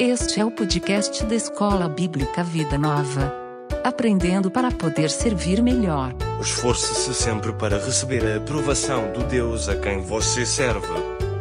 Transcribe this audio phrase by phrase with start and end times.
[0.00, 3.34] Este é o podcast da Escola Bíblica Vida Nova.
[3.82, 6.14] Aprendendo para poder servir melhor.
[6.40, 10.86] Esforce-se sempre para receber a aprovação do Deus a quem você serve.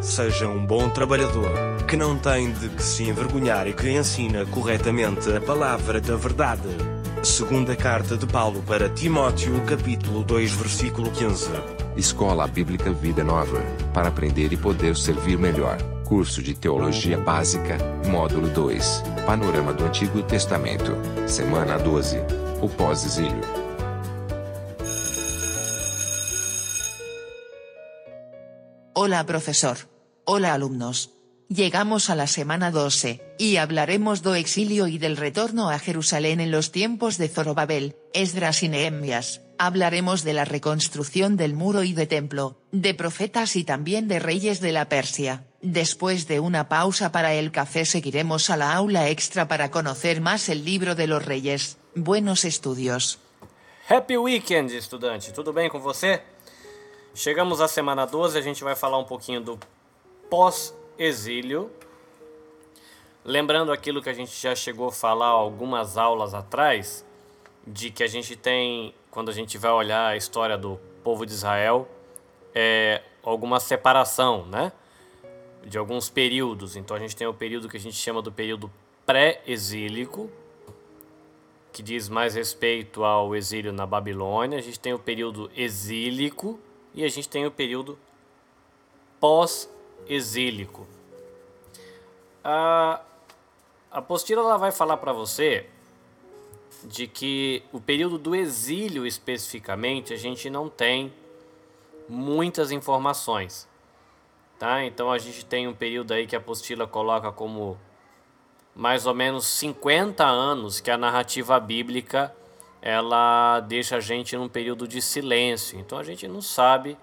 [0.02, 1.52] Seja um bom trabalhador,
[1.88, 6.70] que não tem de que se envergonhar e que ensina corretamente a palavra da verdade.
[7.22, 11.52] Segunda carta de Paulo para Timóteo, capítulo 2, versículo 15.
[11.96, 13.62] Escola Bíblica Vida Nova,
[13.94, 15.78] para aprender e poder servir melhor.
[16.08, 17.78] Curso de Teologia Básica,
[18.10, 20.96] Módulo 2, Panorama do Antigo Testamento,
[21.28, 22.24] Semana 12.
[22.62, 23.42] O pós-exílio.
[28.94, 29.78] Hola profesor.
[30.24, 31.12] Hola alumnos.
[31.50, 36.52] Llegamos a la semana 12, y hablaremos do exilio y del retorno a Jerusalén en
[36.52, 39.42] los tiempos de Zorobabel, Esdras y Nehemías.
[39.58, 44.62] Hablaremos de la reconstrucción del muro y de templo, de profetas y también de reyes
[44.62, 45.47] de la Persia.
[45.62, 50.50] Después de una pausa para el café seguiremos a la aula extra para conocer más
[50.50, 51.80] el libro de los reyes.
[51.96, 53.18] Buenos estudios.
[53.90, 55.34] Happy Weekend, estudante!
[55.34, 56.22] Tudo bem com você?
[57.16, 59.60] Chegamos à semana 12, a gente vai falar um pouquinho do
[60.30, 61.72] pós-exílio.
[63.26, 67.04] Lembrando aquilo que a gente já chegou a falar algumas aulas atrás,
[67.66, 71.34] de que a gente tem, quando a gente vai olhar a história do povo de
[71.34, 71.88] Israel,
[72.54, 74.72] é, alguma separação, né?
[75.68, 76.76] De alguns períodos.
[76.76, 78.72] Então a gente tem o período que a gente chama do período
[79.06, 80.30] pré-exílico,
[81.74, 84.58] que diz mais respeito ao exílio na Babilônia.
[84.58, 86.60] A gente tem o período exílico
[86.94, 88.00] e a gente tem o período
[89.20, 90.88] pós-exílico.
[92.44, 93.02] A
[93.92, 95.66] apostila ela vai falar para você
[96.84, 101.12] de que o período do exílio especificamente a gente não tem
[102.08, 103.67] muitas informações.
[104.60, 104.84] Tá?
[104.84, 107.78] Então a gente tem um período aí que a apostila coloca como
[108.76, 112.34] mais ou menos 50 anos que a narrativa bíblica
[112.82, 115.80] ela deixa a gente num período de silêncio.
[115.80, 116.98] Então a gente não sabe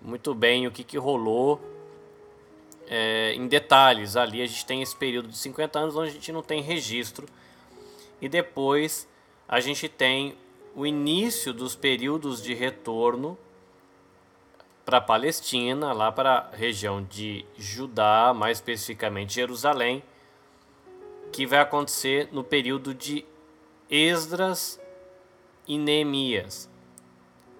[0.00, 1.60] muito bem o que, que rolou
[2.86, 4.16] é, em detalhes.
[4.16, 7.26] Ali a gente tem esse período de 50 anos onde a gente não tem registro.
[8.20, 9.08] E depois
[9.48, 10.36] a gente tem
[10.74, 13.38] o início dos períodos de retorno
[14.86, 20.00] para a Palestina, lá para a região de Judá, mais especificamente Jerusalém,
[21.32, 23.26] que vai acontecer no período de
[23.90, 24.80] Esdras
[25.66, 26.70] e Neemias.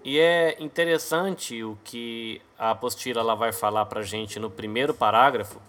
[0.05, 4.95] E é interessante o que a apostila lá vai falar para a gente no primeiro
[4.95, 5.61] parágrafo,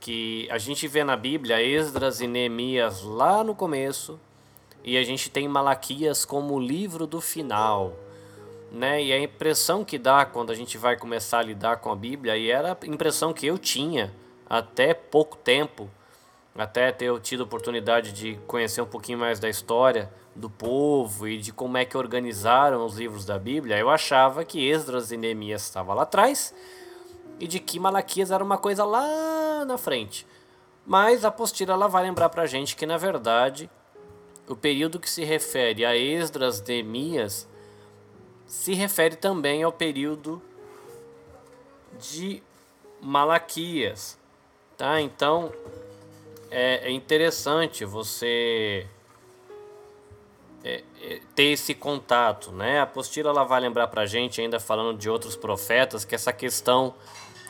[0.00, 4.18] que a gente vê na Bíblia Esdras e Neemias lá no começo,
[4.82, 7.94] e a gente tem Malaquias como o livro do final.
[8.70, 9.02] Né?
[9.02, 12.36] E a impressão que dá quando a gente vai começar a lidar com a Bíblia,
[12.36, 14.12] e era a impressão que eu tinha
[14.48, 15.90] até pouco tempo,
[16.56, 21.38] até ter tido a oportunidade de conhecer um pouquinho mais da história do povo e
[21.38, 25.62] de como é que organizaram os livros da Bíblia, eu achava que Esdras e Neemias
[25.62, 26.54] estavam lá atrás
[27.38, 30.26] e de que Malaquias era uma coisa lá na frente.
[30.86, 33.70] Mas a apostila ela vai lembrar para a gente que, na verdade,
[34.48, 37.48] o período que se refere a Esdras Neemias
[38.50, 40.42] se refere também ao período
[42.00, 42.42] de
[43.00, 44.18] Malaquias.
[44.76, 45.00] Tá?
[45.00, 45.52] Então,
[46.50, 48.88] é, é interessante você
[50.64, 52.80] é, é, ter esse contato, né?
[52.80, 56.32] A apostila ela vai lembrar para a gente, ainda falando de outros profetas, que essa
[56.32, 56.92] questão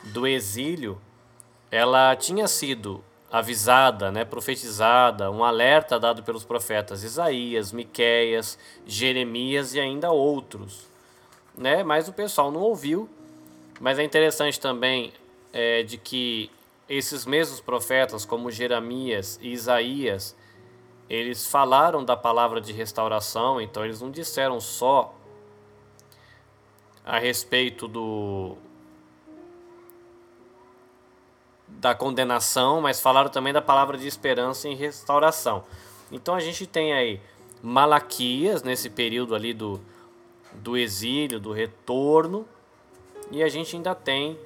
[0.03, 1.01] do exílio,
[1.71, 9.79] ela tinha sido avisada, né, profetizada, um alerta dado pelos profetas Isaías, Miqueias, Jeremias e
[9.79, 10.90] ainda outros,
[11.57, 11.83] né?
[11.83, 13.09] Mas o pessoal não ouviu.
[13.79, 15.11] Mas é interessante também
[15.51, 16.51] é, de que
[16.87, 20.35] esses mesmos profetas, como Jeremias e Isaías,
[21.09, 25.13] eles falaram da palavra de restauração, então eles não disseram só
[27.03, 28.55] a respeito do
[31.67, 35.63] da condenação, mas falaram também da palavra de esperança e restauração.
[36.11, 37.19] Então a gente tem aí
[37.63, 39.79] Malaquias nesse período ali do,
[40.53, 42.47] do exílio, do retorno,
[43.31, 44.37] e a gente ainda tem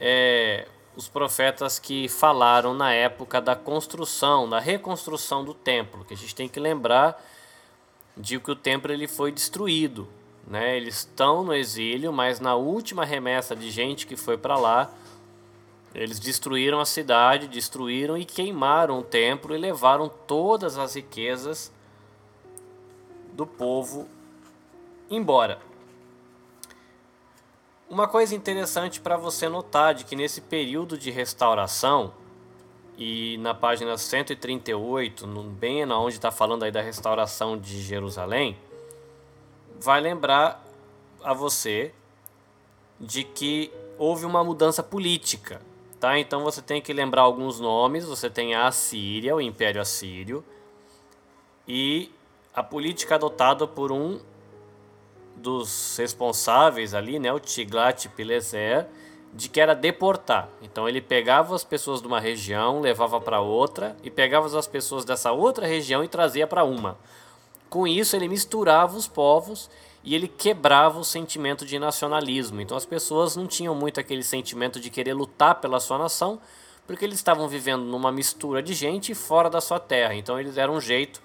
[0.00, 0.66] é,
[0.96, 6.34] os profetas que falaram na época da construção, da reconstrução do templo, que a gente
[6.34, 7.22] tem que lembrar
[8.16, 10.08] de que o templo ele foi destruído,
[10.46, 10.76] né?
[10.76, 14.90] Eles estão no exílio, mas na última remessa de gente que foi para lá,
[15.94, 21.72] eles destruíram a cidade, destruíram e queimaram o templo e levaram todas as riquezas
[23.32, 24.08] do povo
[25.10, 25.58] embora.
[27.88, 32.12] Uma coisa interessante para você notar de que nesse período de restauração
[32.98, 38.56] e na página 138, no, bem onde está falando aí da restauração de Jerusalém,
[39.80, 40.64] vai lembrar
[41.22, 41.92] a você
[42.98, 45.60] de que houve uma mudança política,
[46.00, 46.18] tá?
[46.18, 48.04] Então você tem que lembrar alguns nomes.
[48.04, 50.44] Você tem a Assíria, o Império Assírio,
[51.68, 52.10] e
[52.54, 54.18] a política adotada por um
[55.36, 58.86] dos responsáveis ali, né, o Tiglat-Pileser,
[59.32, 60.48] de que era deportar.
[60.62, 65.04] Então ele pegava as pessoas de uma região, levava para outra e pegava as pessoas
[65.04, 66.96] dessa outra região e trazia para uma.
[67.68, 69.68] Com isso ele misturava os povos
[70.02, 72.60] e ele quebrava o sentimento de nacionalismo.
[72.60, 76.40] Então as pessoas não tinham muito aquele sentimento de querer lutar pela sua nação,
[76.86, 80.14] porque eles estavam vivendo numa mistura de gente fora da sua terra.
[80.14, 81.20] Então eles deram um jeito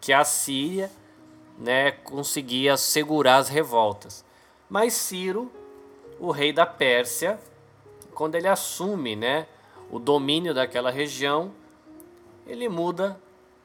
[0.00, 0.90] que a Síria
[1.62, 4.24] né, conseguia segurar as revoltas.
[4.68, 5.50] Mas Ciro
[6.18, 7.38] o rei da Pérsia,
[8.14, 9.46] quando ele assume né,
[9.90, 11.52] o domínio daquela região,
[12.46, 13.18] ele muda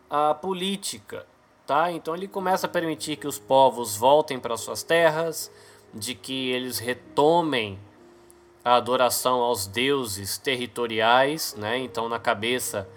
[0.09, 1.25] a política.
[1.67, 1.91] Tá?
[1.91, 5.51] Então ele começa a permitir que os povos voltem para suas terras,
[5.93, 7.79] de que eles retomem
[8.63, 11.55] a adoração aos deuses territoriais.
[11.55, 11.77] Né?
[11.77, 12.87] Então, na cabeça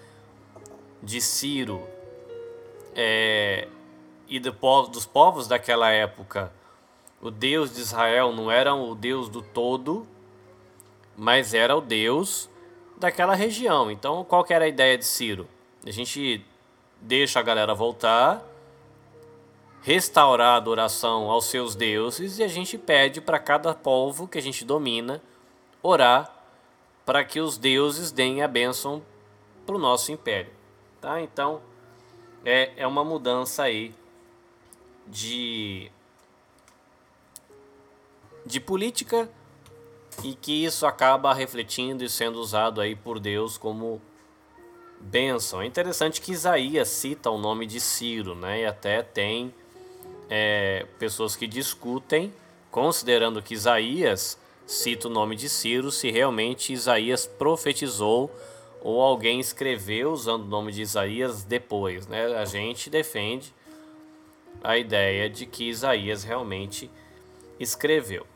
[1.03, 1.87] de Ciro
[2.95, 3.69] é,
[4.31, 6.53] e do povo, dos povos daquela época,
[7.21, 10.07] o Deus de Israel não era o Deus do todo,
[11.17, 12.49] mas era o Deus
[12.97, 13.91] daquela região.
[13.91, 15.49] Então, qual que era a ideia de Ciro?
[15.85, 16.47] A gente
[17.01, 18.41] deixa a galera voltar,
[19.83, 24.43] restaurar a adoração aos seus deuses e a gente pede para cada povo que a
[24.43, 25.21] gente domina
[25.83, 26.33] orar
[27.05, 29.03] para que os deuses deem a bênção
[29.67, 30.53] para o nosso império.
[31.01, 31.21] Tá?
[31.21, 31.61] Então,
[32.45, 33.93] é, é uma mudança aí
[35.11, 35.91] de
[38.47, 39.29] de política
[40.25, 44.01] e que isso acaba refletindo e sendo usado aí por Deus como
[45.01, 45.63] bênção.
[45.63, 48.63] É interessante que Isaías cita o nome de Ciro, né?
[48.63, 49.55] E até tem
[50.29, 52.33] é, pessoas que discutem,
[52.71, 58.31] considerando que Isaías cita o nome de Ciro, se realmente Isaías profetizou
[58.83, 62.27] ou alguém escreveu usando o nome de Isaías depois, né?
[62.37, 63.53] A gente defende
[64.63, 66.91] a ideia de que Isaías realmente
[67.59, 68.27] escreveu.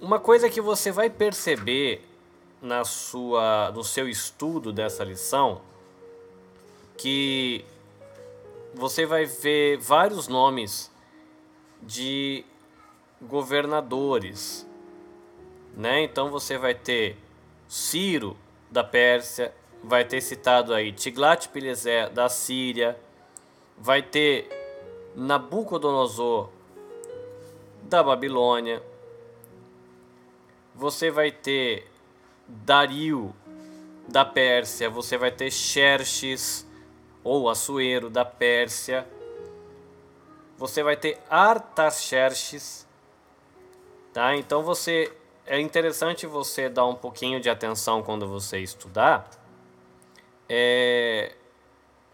[0.00, 2.02] Uma coisa que você vai perceber
[2.60, 5.60] na sua, no seu estudo dessa lição,
[6.96, 7.64] que
[8.74, 10.90] você vai ver vários nomes
[11.82, 12.44] de
[13.20, 14.66] governadores,
[15.74, 16.02] né?
[16.02, 17.16] Então você vai ter
[17.66, 18.36] Ciro
[18.70, 22.98] da Pérsia, vai ter citado aí Tiglat-Pileser da Síria,
[23.78, 24.59] vai ter
[25.14, 26.48] Nabucodonosor
[27.82, 28.82] da Babilônia,
[30.74, 31.90] você vai ter
[32.46, 33.34] Dario
[34.08, 36.66] da Pérsia, você vai ter Xerxes
[37.22, 39.06] ou Assuero da Pérsia,
[40.56, 42.86] você vai ter Artaxerxes,
[44.12, 44.36] tá?
[44.36, 45.12] Então você
[45.46, 49.28] é interessante você dar um pouquinho de atenção quando você estudar,
[50.48, 51.34] é,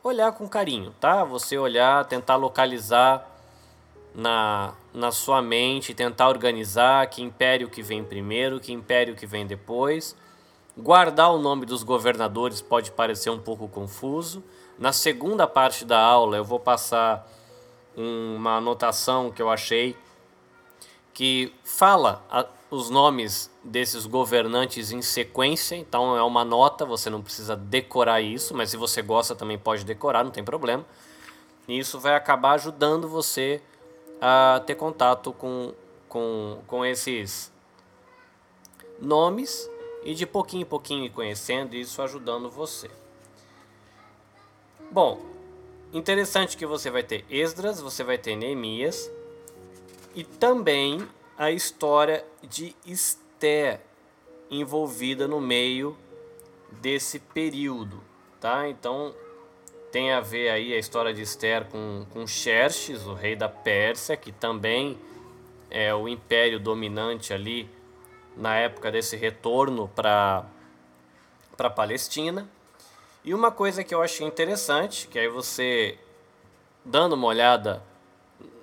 [0.06, 1.24] olhar com carinho, tá?
[1.24, 3.28] Você olhar, tentar localizar
[4.14, 9.46] na, na sua mente, tentar organizar que império que vem primeiro, que império que vem
[9.46, 10.16] depois.
[10.76, 14.44] Guardar o nome dos governadores pode parecer um pouco confuso.
[14.78, 17.26] Na segunda parte da aula eu vou passar
[17.96, 19.96] uma anotação que eu achei
[21.14, 22.22] que fala
[22.70, 28.54] os nomes desses governantes em sequência, então é uma nota, você não precisa decorar isso,
[28.54, 30.84] mas se você gosta também pode decorar, não tem problema.
[31.68, 33.62] E isso vai acabar ajudando você
[34.20, 35.72] a ter contato com,
[36.08, 37.52] com, com esses
[39.00, 39.70] nomes
[40.02, 42.90] e de pouquinho em pouquinho conhecendo isso ajudando você.
[44.90, 45.20] Bom,
[45.92, 49.10] interessante que você vai ter Esdras, você vai ter Neemias
[50.14, 51.06] e também
[51.38, 53.80] a história de Esther
[54.50, 55.96] envolvida no meio
[56.70, 58.02] desse período,
[58.40, 58.68] tá?
[58.68, 59.14] Então
[59.92, 64.16] tem a ver aí a história de Esther com, com Xerxes, o rei da Pérsia,
[64.16, 64.98] que também
[65.70, 67.68] é o império dominante ali
[68.36, 70.44] na época desse retorno para
[71.58, 72.48] a Palestina.
[73.24, 75.98] E uma coisa que eu achei interessante, que aí você,
[76.84, 77.82] dando uma olhada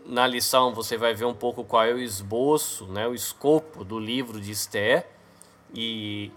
[0.05, 3.99] na lição, você vai ver um pouco qual é o esboço, né, o escopo do
[3.99, 5.05] livro de Esther.
[5.73, 6.31] E,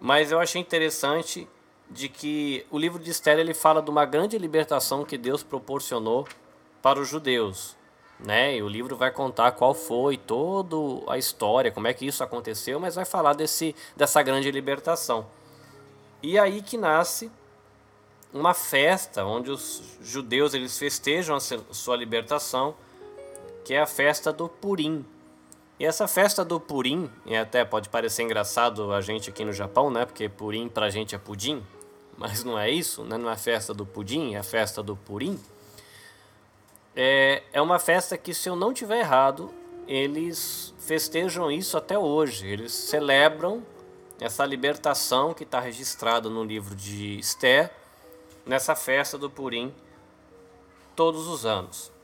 [0.00, 1.48] mas eu achei interessante
[1.90, 6.26] de que o livro de Esther ele fala de uma grande libertação que Deus proporcionou
[6.82, 7.76] para os judeus,
[8.18, 8.56] né?
[8.56, 10.76] E o livro vai contar qual foi toda
[11.08, 15.26] a história, como é que isso aconteceu, mas vai falar desse dessa grande libertação.
[16.22, 17.30] E aí que nasce
[18.32, 22.74] uma festa onde os judeus eles festejam a sua libertação,
[23.66, 25.04] que é a festa do Purim.
[25.76, 29.90] E essa festa do Purim, e até pode parecer engraçado a gente aqui no Japão,
[29.90, 30.06] né?
[30.06, 31.66] Porque Purim pra gente é pudim,
[32.16, 33.18] mas não é isso, né?
[33.18, 35.36] Não é a festa do pudim, é a festa do Purim.
[36.94, 39.52] É, é uma festa que, se eu não tiver errado,
[39.88, 42.46] eles festejam isso até hoje.
[42.46, 43.66] Eles celebram
[44.20, 47.72] essa libertação que está registrada no livro de Esther,
[48.46, 49.74] nessa festa do Purim,
[50.94, 51.95] todos os anos.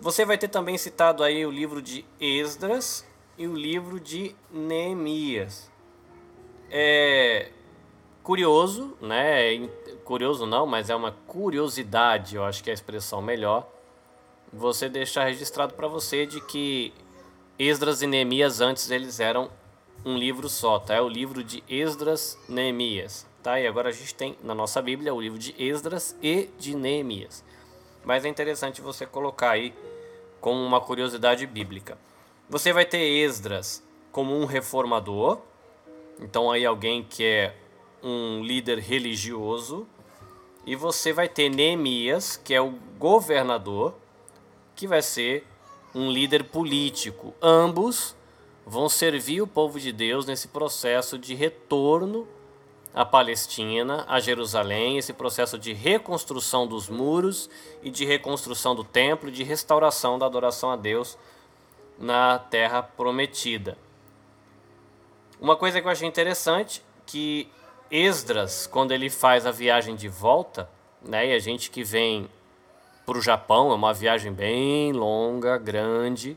[0.00, 5.70] Você vai ter também citado aí o livro de Esdras e o livro de Neemias.
[6.70, 7.50] É
[8.22, 9.68] curioso, né?
[10.02, 13.68] Curioso não, mas é uma curiosidade, eu acho que é a expressão melhor.
[14.50, 16.94] Você deixar registrado para você de que
[17.58, 19.50] Esdras e Neemias antes eles eram
[20.02, 20.94] um livro só, tá?
[20.94, 23.60] É o livro de Esdras, Neemias, tá?
[23.60, 27.44] E agora a gente tem na nossa Bíblia o livro de Esdras e de Neemias.
[28.02, 29.74] Mas é interessante você colocar aí
[30.40, 31.98] como uma curiosidade bíblica.
[32.48, 35.38] Você vai ter Esdras como um reformador,
[36.20, 37.56] então aí alguém que é
[38.02, 39.86] um líder religioso,
[40.66, 43.94] e você vai ter Neemias, que é o governador,
[44.74, 45.46] que vai ser
[45.94, 47.34] um líder político.
[47.40, 48.14] Ambos
[48.66, 52.26] vão servir o povo de Deus nesse processo de retorno
[52.94, 57.48] a Palestina, a Jerusalém, esse processo de reconstrução dos muros
[57.82, 61.16] e de reconstrução do templo, de restauração da adoração a Deus
[61.98, 63.78] na terra prometida.
[65.40, 67.48] Uma coisa que eu achei interessante que
[67.90, 70.68] Esdras, quando ele faz a viagem de volta,
[71.02, 72.28] né, e a gente que vem
[73.06, 76.36] para o Japão, é uma viagem bem longa, grande,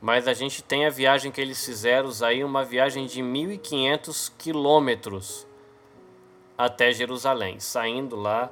[0.00, 5.46] mas a gente tem a viagem que eles fizeram aí, uma viagem de 1.500 quilômetros
[6.56, 8.50] até Jerusalém, saindo lá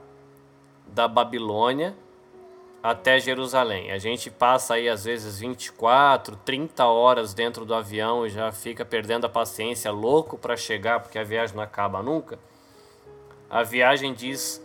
[0.86, 1.96] da Babilônia
[2.82, 3.90] até Jerusalém.
[3.92, 8.84] A gente passa aí às vezes 24, 30 horas dentro do avião e já fica
[8.84, 12.38] perdendo a paciência, louco para chegar, porque a viagem não acaba nunca.
[13.48, 14.62] A viagem diz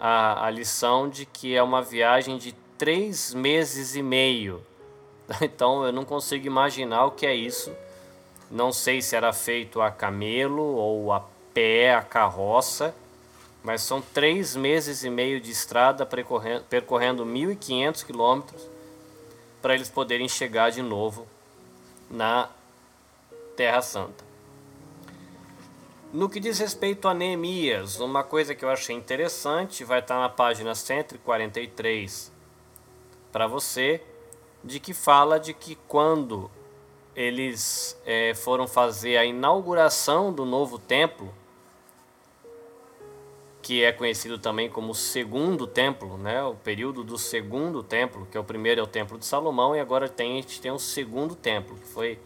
[0.00, 4.66] a, a lição de que é uma viagem de três meses e meio.
[5.40, 7.72] Então eu não consigo imaginar o que é isso.
[8.50, 12.94] Não sei se era feito a camelo ou a pé, a carroça,
[13.62, 18.68] mas são três meses e meio de estrada percorrendo, percorrendo 1.500 quilômetros
[19.60, 21.26] para eles poderem chegar de novo
[22.10, 22.48] na
[23.56, 24.24] Terra Santa.
[26.12, 30.28] No que diz respeito a Neemias, uma coisa que eu achei interessante vai estar na
[30.28, 32.32] página 143
[33.30, 34.02] para você,
[34.64, 36.50] de que fala de que quando
[37.14, 41.32] eles é, foram fazer a inauguração do novo templo,
[43.70, 46.42] que é conhecido também como segundo templo, né?
[46.42, 49.78] o período do segundo templo, que é o primeiro é o templo de Salomão, e
[49.78, 52.18] agora tem, a gente tem o segundo templo, que foi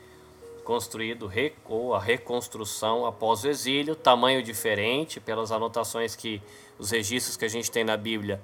[0.64, 1.30] construído
[1.66, 6.40] ou a reconstrução após o exílio, tamanho diferente, pelas anotações que
[6.78, 8.40] os registros que a gente tem na Bíblia,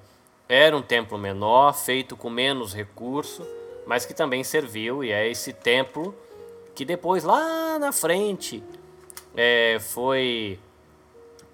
[0.47, 3.41] era um templo menor, feito com menos recurso,
[3.87, 6.13] mas que também serviu, e é esse templo
[6.75, 8.61] que depois lá na frente
[9.35, 10.59] é, foi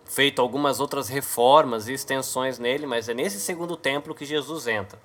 [0.07, 4.99] feito algumas outras reformas e extensões nele, mas é nesse segundo templo que Jesus entra.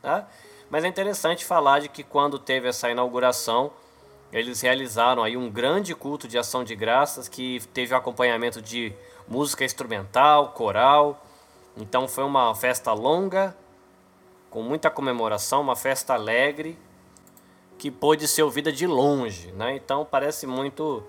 [0.00, 0.28] Tá?
[0.70, 3.72] Mas é interessante falar de que quando teve essa inauguração,
[4.32, 8.92] eles realizaram aí um grande culto de ação de graças que teve acompanhamento de
[9.28, 11.24] música instrumental, coral.
[11.76, 13.56] Então foi uma festa longa,
[14.50, 16.78] com muita comemoração, uma festa alegre,
[17.78, 19.52] que pôde ser ouvida de longe.
[19.52, 19.76] Né?
[19.76, 21.02] Então parece muito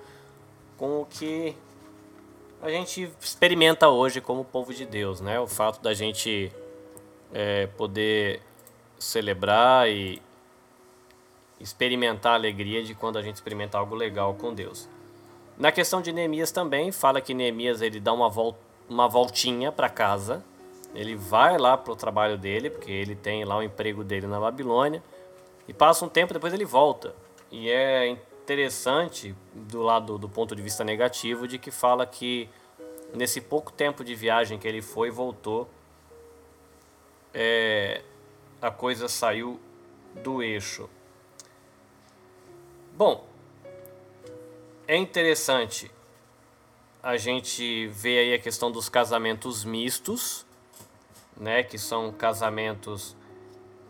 [0.77, 1.55] com o que
[2.63, 5.37] a gente experimenta hoje como povo de Deus, né?
[5.37, 6.49] O fato da gente
[7.33, 8.39] é, poder
[8.97, 10.21] celebrar e
[11.59, 14.87] experimentar a alegria de quando a gente experimenta algo legal com Deus.
[15.57, 18.57] Na questão de Neemias também, fala que Neemias ele dá uma, vol
[18.89, 20.41] uma voltinha para casa,
[20.95, 24.39] ele vai lá para o trabalho dele, porque ele tem lá o emprego dele na
[24.39, 25.03] Babilônia,
[25.67, 27.13] e passa um tempo, depois ele volta.
[27.51, 32.49] E é interessante do lado do ponto de vista negativo de que fala que
[33.13, 35.69] nesse pouco tempo de viagem que ele foi e voltou,
[37.33, 38.01] é,
[38.61, 39.61] a coisa saiu
[40.21, 40.89] do eixo.
[42.95, 43.25] Bom,
[44.87, 45.89] é interessante
[47.01, 50.45] a gente ver aí a questão dos casamentos mistos,
[51.37, 53.15] né, que são casamentos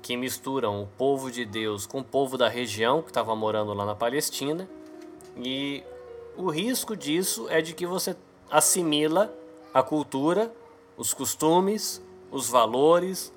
[0.04, 3.86] que misturam o povo de Deus com o povo da região que estava morando lá
[3.86, 4.70] na Palestina.
[5.38, 5.82] E
[6.36, 8.14] o risco disso é de que você
[8.52, 9.34] assimila
[9.74, 10.54] a cultura,
[10.98, 13.34] os costumes, os valores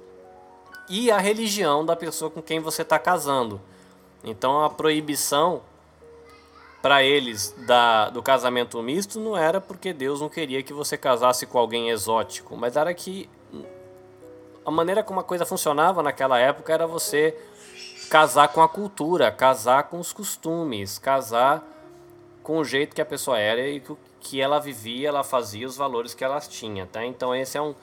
[0.90, 3.60] e a religião da pessoa com quem você está casando.
[4.24, 5.62] Então a proibição
[6.82, 11.46] para eles da, do casamento misto não era porque Deus não queria que você casasse
[11.46, 13.30] com alguém exótico, mas era que
[14.66, 17.38] a maneira como a coisa funcionava naquela época era você
[18.10, 21.64] casar com a cultura, casar com os costumes, casar
[22.42, 23.80] com o jeito que a pessoa era e
[24.18, 27.04] que ela vivia, ela fazia, os valores que ela tinha, tá?
[27.04, 27.76] Então esse é um,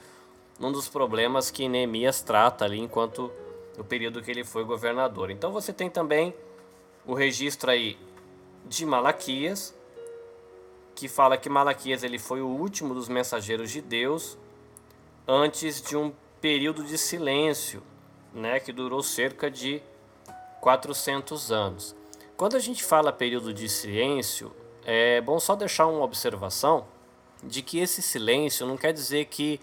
[0.60, 3.32] um dos problemas que Neemias trata ali enquanto
[3.78, 5.30] o período que ele foi governador.
[5.30, 6.34] Então você tem também
[7.06, 7.98] o registro aí
[8.66, 9.74] de Malaquias,
[10.94, 14.36] que fala que Malaquias ele foi o último dos mensageiros de Deus
[15.26, 16.12] antes de um
[16.44, 17.82] período de silêncio,
[18.34, 19.80] né, que durou cerca de
[20.60, 21.96] 400 anos.
[22.36, 26.86] Quando a gente fala período de silêncio, é bom só deixar uma observação
[27.42, 29.58] de que esse silêncio não quer dizer que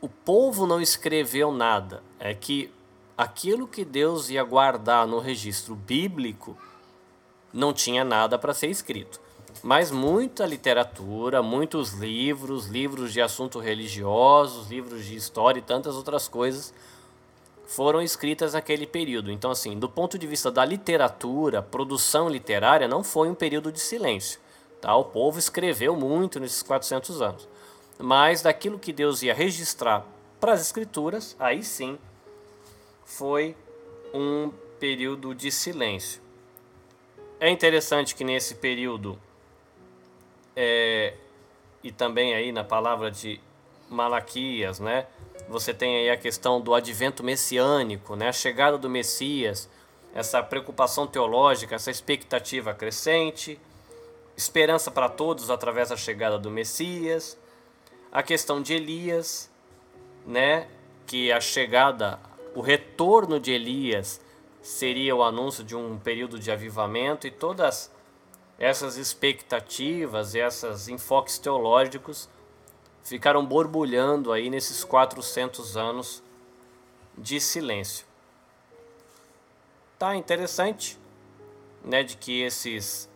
[0.00, 2.72] o povo não escreveu nada, é que
[3.18, 6.56] aquilo que Deus ia guardar no registro bíblico
[7.52, 9.20] não tinha nada para ser escrito.
[9.62, 16.28] Mas muita literatura, muitos livros, livros de assuntos religiosos, livros de história e tantas outras
[16.28, 16.72] coisas
[17.66, 19.30] foram escritas naquele período.
[19.30, 23.80] Então, assim, do ponto de vista da literatura, produção literária, não foi um período de
[23.80, 24.40] silêncio.
[24.80, 24.94] Tá?
[24.94, 27.48] O povo escreveu muito nesses 400 anos.
[27.98, 30.06] Mas daquilo que Deus ia registrar
[30.38, 31.98] para as escrituras, aí sim
[33.04, 33.56] foi
[34.12, 36.20] um período de silêncio.
[37.40, 39.18] É interessante que nesse período,
[40.56, 41.14] é,
[41.82, 43.38] e também aí na palavra de
[43.88, 45.06] Malaquias, né?
[45.48, 48.28] Você tem aí a questão do advento messiânico, né?
[48.28, 49.68] a chegada do Messias,
[50.12, 53.60] essa preocupação teológica, essa expectativa crescente,
[54.36, 57.38] esperança para todos através da chegada do Messias,
[58.10, 59.48] a questão de Elias,
[60.26, 60.66] né?
[61.06, 62.18] que a chegada,
[62.52, 64.20] o retorno de Elias
[64.60, 67.94] seria o anúncio de um período de avivamento e todas
[68.58, 72.28] essas expectativas esses enfoques teológicos
[73.02, 76.22] ficaram borbulhando aí nesses 400 anos
[77.16, 78.06] de silêncio.
[79.98, 80.98] Tá interessante,
[81.84, 83.08] né, de que esses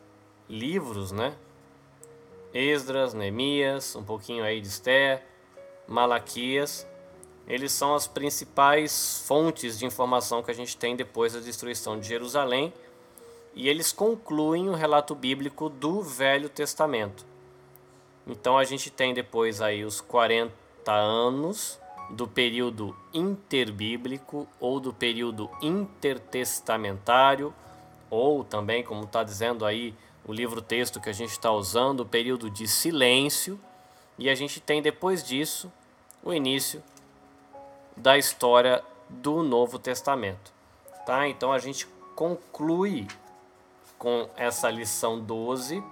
[0.48, 1.34] livros, né,
[2.54, 5.22] Esdras, Neemias, um pouquinho aí de Esther,
[5.86, 6.86] Malaquias,
[7.46, 12.06] eles são as principais fontes de informação que a gente tem depois da destruição de
[12.06, 12.72] Jerusalém,
[13.54, 17.24] e eles concluem o relato bíblico do Velho Testamento.
[18.26, 20.52] Então a gente tem depois aí os 40
[20.86, 27.54] anos do período interbíblico ou do período intertestamentário,
[28.08, 32.50] ou também, como está dizendo aí o livro-texto que a gente está usando, o período
[32.50, 33.58] de silêncio,
[34.18, 35.72] e a gente tem depois disso
[36.22, 36.82] o início
[37.96, 40.52] da história do Novo Testamento.
[41.06, 41.28] Tá?
[41.28, 43.06] Então a gente conclui
[44.00, 45.84] com essa lição 12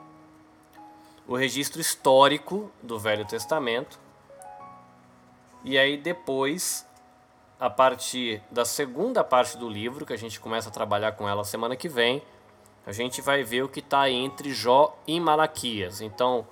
[1.29, 4.01] o registro histórico do Velho Testamento.
[5.63, 6.87] E aí depois,
[7.61, 11.45] a partir da segunda parte do livro, que a gente começa a trabalhar com ela
[11.45, 12.23] semana que vem,
[12.87, 16.01] a gente vai ver o que está entre Jó e Malaquias.
[16.01, 16.47] Então,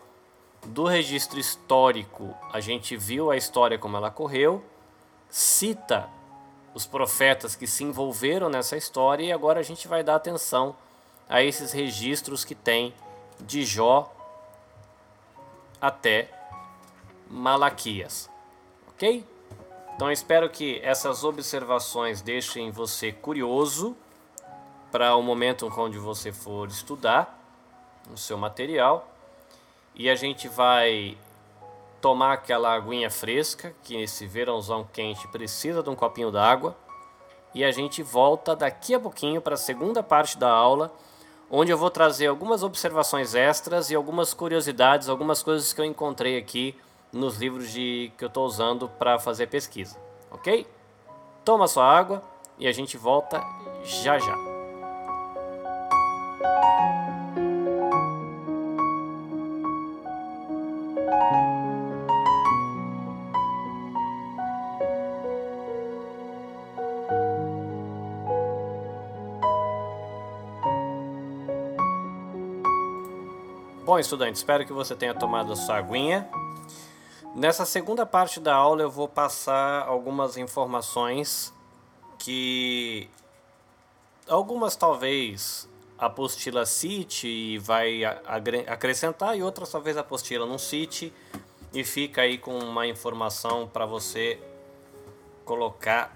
[0.67, 4.63] do registro histórico, a gente viu a história como ela correu,
[5.31, 6.07] cita
[6.75, 10.77] os profetas que se envolveram nessa história e agora a gente vai dar atenção
[11.29, 12.95] a esses registros que tem
[13.41, 14.13] de Jó
[15.81, 16.31] até
[17.29, 18.31] Malaquias.
[18.89, 19.25] Ok?
[19.95, 23.97] Então espero que essas observações deixem você curioso
[24.93, 27.39] para o momento onde você for estudar
[28.13, 29.09] o seu material.
[29.95, 31.17] E a gente vai
[32.01, 36.77] tomar aquela aguinha fresca, que esse verãozão quente precisa de um copinho d'água.
[37.55, 40.93] E a gente volta daqui a pouquinho para a segunda parte da aula
[41.51, 46.37] onde eu vou trazer algumas observações extras e algumas curiosidades, algumas coisas que eu encontrei
[46.39, 46.75] aqui
[47.13, 49.97] nos livros de, que eu estou usando para fazer pesquisa,
[50.31, 50.67] ok?
[51.45, 52.23] Toma sua água
[52.59, 53.43] e a gente volta
[53.85, 54.37] já já.
[73.97, 76.29] Bom, estudante, espero que você tenha tomado a sua aguinha.
[77.35, 81.51] Nessa segunda parte da aula eu vou passar algumas informações
[82.19, 83.09] que
[84.29, 91.11] algumas talvez apostila cite e vai acrescentar e outra só vez apostila não cite
[91.73, 94.39] e fica aí com uma informação para você
[95.47, 96.13] colocar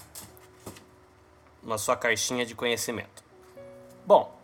[1.62, 3.24] na sua caixinha de conhecimento.
[4.04, 4.38] Bom,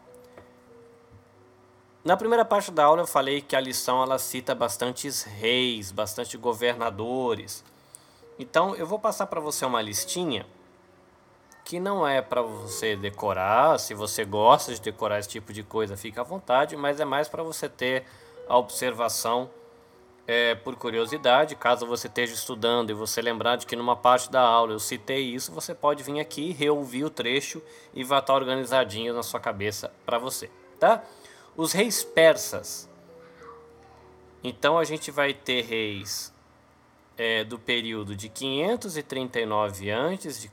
[2.07, 6.37] na primeira parte da aula eu falei que a lição ela cita bastantes reis, bastante
[6.37, 7.65] governadores.
[8.39, 10.47] Então eu vou passar para você uma listinha
[11.65, 15.97] que não é para você decorar, se você gosta de decorar esse tipo de coisa,
[15.97, 18.05] fica à vontade, mas é mais para você ter
[18.49, 19.51] a observação
[20.29, 21.57] é, por curiosidade.
[21.57, 25.25] Caso você esteja estudando e você lembrar de que numa parte da aula eu citei
[25.35, 27.61] isso, você pode vir aqui, reouvir o trecho
[27.93, 31.03] e vai estar organizadinho na sua cabeça para você, tá?
[31.57, 32.89] Os reis persas.
[34.45, 36.33] Então a gente vai ter reis
[37.17, 40.51] é, do período de 539 a.C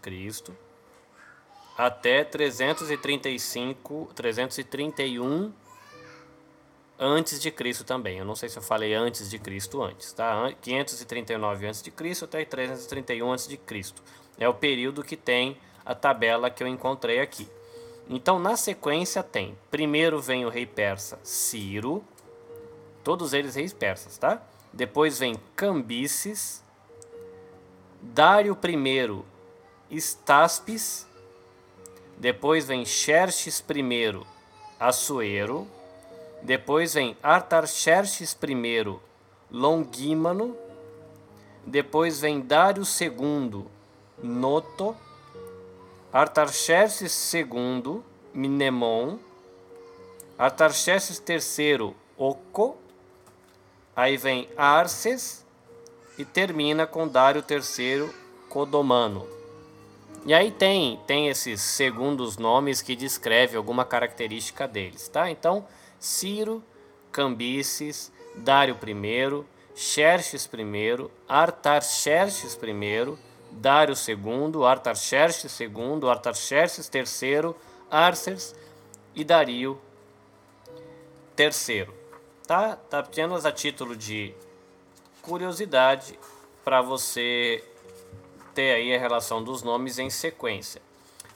[1.77, 5.51] até 335, 331
[6.99, 8.19] antes de Cristo também.
[8.19, 10.51] Eu não sei se eu falei antes de Cristo antes, tá?
[10.61, 14.01] 539 antes de Cristo até 331 antes de Cristo.
[14.37, 17.47] É o período que tem a tabela que eu encontrei aqui.
[18.09, 22.03] Então, na sequência tem, primeiro vem o rei persa Ciro,
[23.03, 24.41] todos eles reis persas, tá?
[24.71, 26.63] Depois vem Cambises,
[28.01, 31.07] Dário I, Estaspes,
[32.17, 34.25] depois vem Xerxes I
[34.79, 35.67] Assuero,
[36.41, 38.99] depois vem Artaxerxes I
[39.49, 40.57] Longímano,
[41.65, 43.65] depois vem Dário II
[44.21, 44.95] Noto,
[46.13, 48.03] Artaxerxes II
[48.35, 49.17] Minemon,
[50.37, 52.77] Artaxerxes III Oco,
[53.95, 55.43] aí vem Arces
[56.15, 58.13] e termina com Dário III
[58.47, 59.27] Codomano.
[60.23, 65.31] E aí tem, tem esses segundos nomes que descrevem alguma característica deles, tá?
[65.31, 65.65] Então,
[65.99, 66.63] Ciro,
[67.11, 69.43] Cambises, Dário I,
[69.75, 73.17] Xerxes I, Artaxerxes I,
[73.53, 77.53] Dário II, Artaxerxes II, Artaxerxes III,
[77.89, 78.55] Arces
[79.15, 79.79] e Dario
[81.37, 81.87] III.
[82.45, 82.75] Tá?
[82.75, 84.33] Tá apenas a título de
[85.21, 86.19] curiosidade
[86.63, 87.63] para você
[88.53, 90.81] ter aí a relação dos nomes em sequência.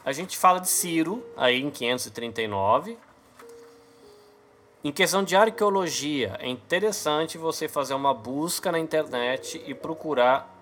[0.05, 2.97] A gente fala de Ciro, aí em 539.
[4.83, 10.56] Em questão de arqueologia, é interessante você fazer uma busca na internet e procurar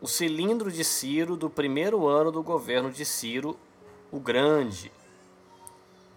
[0.00, 3.56] o cilindro de Ciro do primeiro ano do governo de Ciro
[4.10, 4.92] o Grande,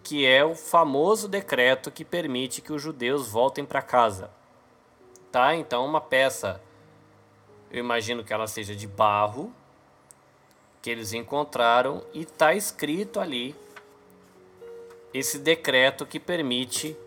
[0.04, 4.30] que é o famoso decreto que permite que os judeus voltem para casa.
[5.32, 5.56] Tá?
[5.56, 6.62] Então, uma peça
[7.72, 9.54] eu imagino que ela seja de barro,
[10.82, 13.56] que eles encontraram e está escrito ali
[15.13, 16.98] esse decreto que permite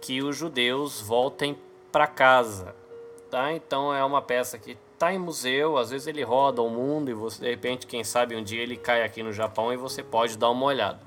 [0.00, 1.56] que os judeus voltem
[1.92, 2.74] para casa,
[3.30, 3.52] tá?
[3.52, 7.14] Então é uma peça que está em museu, às vezes ele roda o mundo e
[7.14, 10.36] você de repente, quem sabe um dia ele cai aqui no Japão e você pode
[10.36, 11.00] dar uma olhada.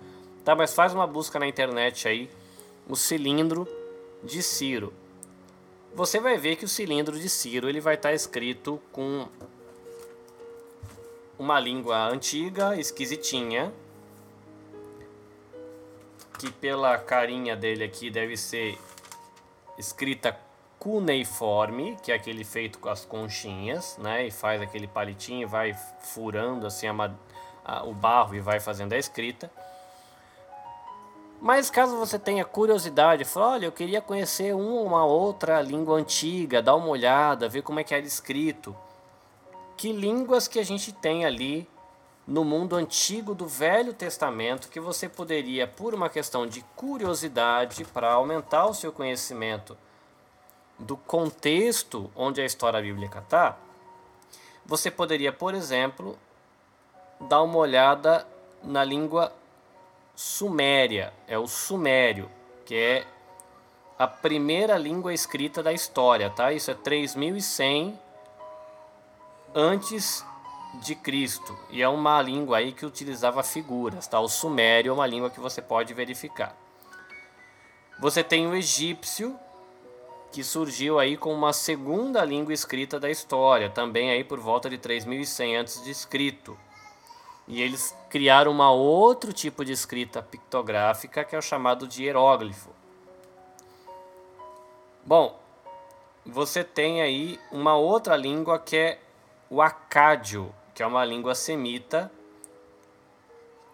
[0.45, 2.30] Tá, mas faz uma busca na internet aí,
[2.88, 3.67] o cilindro
[4.23, 4.93] de Ciro
[5.93, 9.28] você vai ver que o cilindro de Ciro ele vai estar tá escrito com
[11.38, 13.73] uma língua antiga, esquisitinha,
[16.38, 18.78] que pela carinha dele aqui deve ser
[19.78, 20.38] escrita
[20.80, 24.26] cuneiforme, que é aquele feito com as conchinhas, né?
[24.26, 27.12] E faz aquele palitinho, vai furando assim a,
[27.65, 29.52] a, o barro e vai fazendo a escrita.
[31.42, 36.76] Mas caso você tenha curiosidade, fala, olha, eu queria conhecer uma outra língua antiga, dar
[36.76, 38.76] uma olhada, ver como é que era escrito.
[39.78, 41.68] Que línguas que a gente tem ali
[42.28, 48.12] no mundo antigo do Velho Testamento que você poderia, por uma questão de curiosidade, para
[48.12, 49.78] aumentar o seu conhecimento
[50.80, 53.58] do contexto onde a história bíblica está,
[54.65, 56.18] você poderia, por exemplo,
[57.22, 58.26] dar uma olhada
[58.63, 59.34] na língua
[60.15, 62.30] Suméria, é o Sumério,
[62.65, 63.08] que é
[63.98, 66.52] a primeira língua escrita da história, tá?
[66.52, 68.00] Isso é 3100
[69.56, 70.26] antes
[70.84, 74.20] de Cristo, e é uma língua aí que utilizava figuras, tá?
[74.20, 76.56] O Sumério é uma língua que você pode verificar.
[78.00, 79.38] Você tem o egípcio,
[80.32, 84.78] que surgiu aí com uma segunda língua escrita da história, também aí por volta de
[84.78, 86.58] 3100 antes de Cristo.
[87.48, 92.70] E eles criaram uma outro tipo de escrita pictográfica que é o chamado de hieróglifo.
[95.04, 95.39] Bom,
[96.26, 99.00] você tem aí uma outra língua que é
[99.50, 102.12] o acádio, que é uma língua semita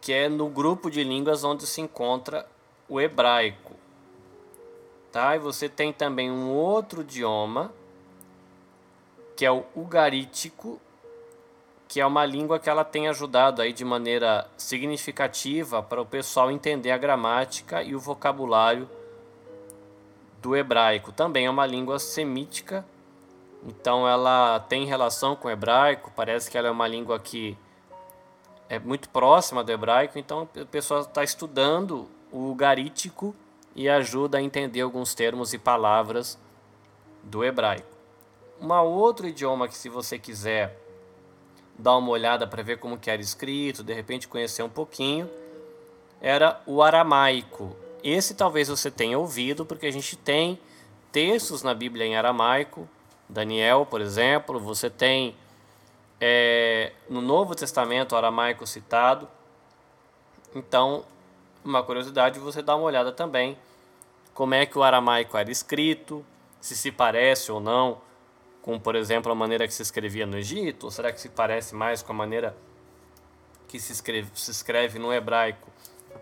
[0.05, 2.47] que é no grupo de línguas onde se encontra
[2.87, 3.64] o hebraico.
[5.15, 5.33] Tá?
[5.33, 7.71] E você tem também um outro idioma,
[9.33, 10.77] que é o ugarítico,
[11.87, 16.51] que é uma língua que ela tem ajudado aí de maneira significativa para o pessoal
[16.51, 18.89] entender a gramática e o vocabulário
[20.41, 21.13] do hebraico.
[21.13, 22.85] Também é uma língua semítica,
[23.65, 27.57] então ela tem relação com o hebraico, parece que ela é uma língua que
[28.67, 33.33] é muito próxima do hebraico, então a pessoa está estudando o garítico
[33.75, 36.39] e ajuda a entender alguns termos e palavras
[37.21, 37.87] do hebraico.
[38.61, 40.79] Um outro idioma que se você quiser
[41.77, 45.29] dar uma olhada para ver como que era escrito, de repente conhecer um pouquinho,
[46.21, 47.75] era o aramaico.
[48.01, 50.57] Esse talvez você tenha ouvido, porque a gente tem
[51.11, 52.87] textos na Bíblia em aramaico,
[53.27, 55.35] Daniel, por exemplo, você tem
[56.21, 59.27] é, no Novo Testamento aramaico citado.
[60.53, 61.03] Então,
[61.65, 63.57] uma curiosidade, você dá uma olhada também
[64.33, 66.25] como é que o aramaico era escrito,
[66.59, 68.01] se se parece ou não
[68.65, 71.75] com, por exemplo, a maneira que se escrevia no Egito, ou será que se parece
[71.75, 72.57] mais com a maneira
[73.67, 75.69] que se escreve, se escreve no hebraico?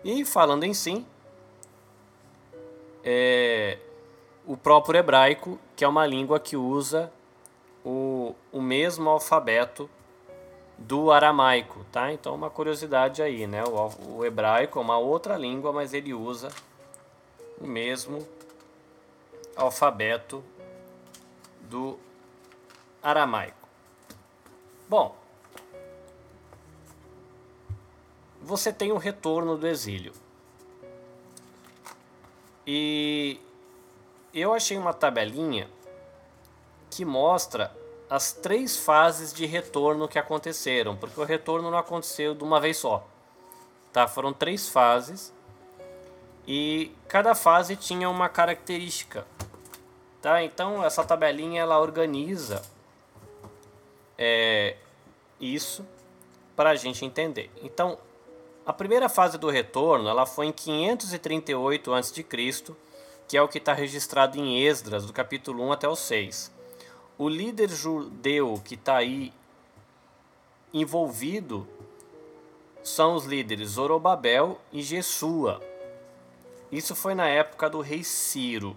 [0.04, 1.06] E falando em si,
[3.02, 3.78] é,
[4.46, 7.10] o próprio hebraico, que é uma língua que usa
[7.82, 9.88] o, o mesmo alfabeto
[10.78, 12.12] do aramaico, tá?
[12.12, 13.62] Então, uma curiosidade aí, né?
[13.64, 16.48] O, o hebraico é uma outra língua, mas ele usa
[17.60, 18.26] o mesmo
[19.56, 20.44] alfabeto
[21.62, 21.98] do
[23.02, 23.68] aramaico.
[24.88, 25.16] Bom,
[28.42, 30.12] você tem o retorno do exílio.
[32.66, 33.40] E
[34.32, 35.68] eu achei uma tabelinha
[36.90, 37.74] que mostra
[38.14, 42.76] as três fases de retorno que aconteceram, porque o retorno não aconteceu de uma vez
[42.76, 43.04] só.
[43.92, 44.06] Tá?
[44.06, 45.34] Foram três fases
[46.46, 49.26] e cada fase tinha uma característica.
[50.22, 50.44] Tá?
[50.44, 52.62] Então essa tabelinha ela organiza
[54.16, 54.76] é,
[55.40, 55.84] isso
[56.54, 57.50] para a gente entender.
[57.64, 57.98] Então,
[58.64, 62.24] a primeira fase do retorno ela foi em 538 a.C.,
[63.26, 66.53] que é o que está registrado em Esdras, do capítulo 1 até o 6.
[67.16, 69.32] O líder judeu que está aí
[70.72, 71.66] envolvido
[72.82, 75.60] são os líderes Zorobabel e Jesua.
[76.72, 78.76] Isso foi na época do rei Ciro.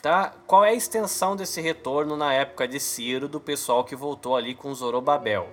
[0.00, 0.34] Tá?
[0.46, 4.54] Qual é a extensão desse retorno na época de Ciro do pessoal que voltou ali
[4.54, 5.48] com Zorobabel?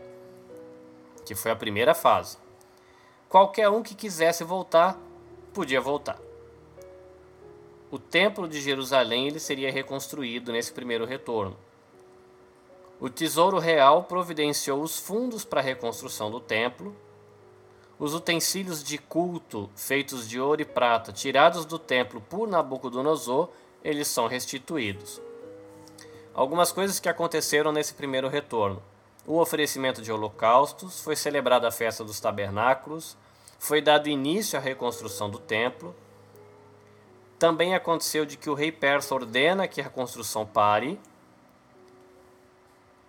[1.25, 2.37] Que foi a primeira fase.
[3.27, 4.95] Qualquer um que quisesse voltar,
[5.53, 6.19] podia voltar.
[7.91, 11.57] O templo de Jerusalém ele seria reconstruído nesse primeiro retorno.
[13.01, 16.95] O Tesouro Real providenciou os fundos para a reconstrução do templo.
[17.99, 23.49] Os utensílios de culto feitos de ouro e prata, tirados do templo por Nabucodonosor,
[23.83, 25.21] eles são restituídos.
[26.33, 28.81] Algumas coisas que aconteceram nesse primeiro retorno.
[29.27, 33.17] O oferecimento de holocaustos, foi celebrada a festa dos tabernáculos,
[33.59, 35.93] foi dado início à reconstrução do templo.
[37.41, 40.99] Também aconteceu de que o rei persa ordena que a construção pare.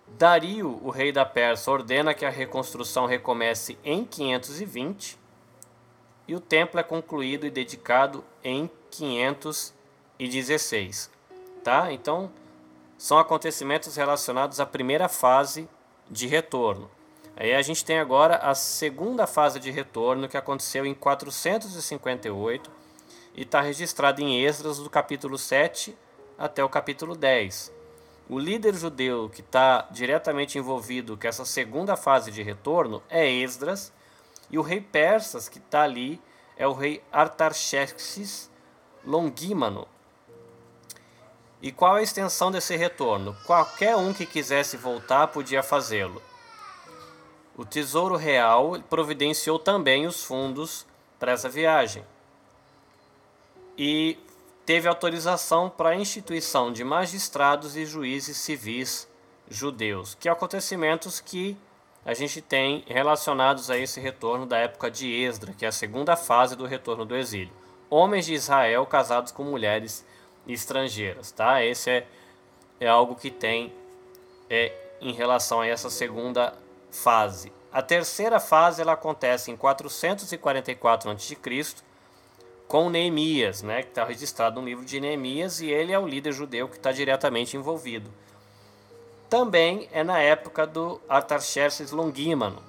[0.07, 5.19] Dario, o rei da Pérsia, ordena que a reconstrução recomece em 520
[6.27, 9.71] e o templo é concluído e dedicado em 500
[10.17, 11.11] e 16.
[11.63, 11.93] Tá?
[11.93, 12.31] Então,
[12.97, 15.69] são acontecimentos relacionados à primeira fase
[16.09, 16.89] de retorno.
[17.35, 22.81] Aí a gente tem agora a segunda fase de retorno que aconteceu em 458
[23.35, 25.97] e está registrado em Esdras do capítulo 7
[26.37, 27.71] até o capítulo 10.
[28.29, 33.91] O líder judeu que está diretamente envolvido com essa segunda fase de retorno é Esdras,
[34.49, 36.21] e o rei persas que está ali
[36.55, 38.49] é o rei Artaxerxes
[39.05, 39.87] Longímano,
[41.63, 43.33] e qual a extensão desse retorno?
[43.45, 46.21] Qualquer um que quisesse voltar podia fazê-lo.
[47.55, 50.85] O Tesouro Real providenciou também os fundos
[51.17, 52.03] para essa viagem.
[53.77, 54.17] E
[54.65, 59.07] teve autorização para a instituição de magistrados e juízes civis
[59.49, 61.57] judeus, que acontecimentos que
[62.05, 66.15] a gente tem relacionados a esse retorno da época de Esdra, que é a segunda
[66.15, 67.53] fase do retorno do exílio.
[67.89, 70.05] Homens de Israel casados com mulheres
[70.47, 71.63] estrangeiras, tá?
[71.63, 72.07] Esse é,
[72.79, 73.73] é algo que tem
[74.49, 76.53] é, em relação a essa segunda
[76.91, 77.51] fase.
[77.71, 81.37] A terceira fase ela acontece em 444 a.C.,
[82.67, 86.33] com Neemias, né, que está registrado no livro de Neemias, e ele é o líder
[86.33, 88.09] judeu que está diretamente envolvido.
[89.29, 92.61] Também é na época do Artaxerxes Longímano.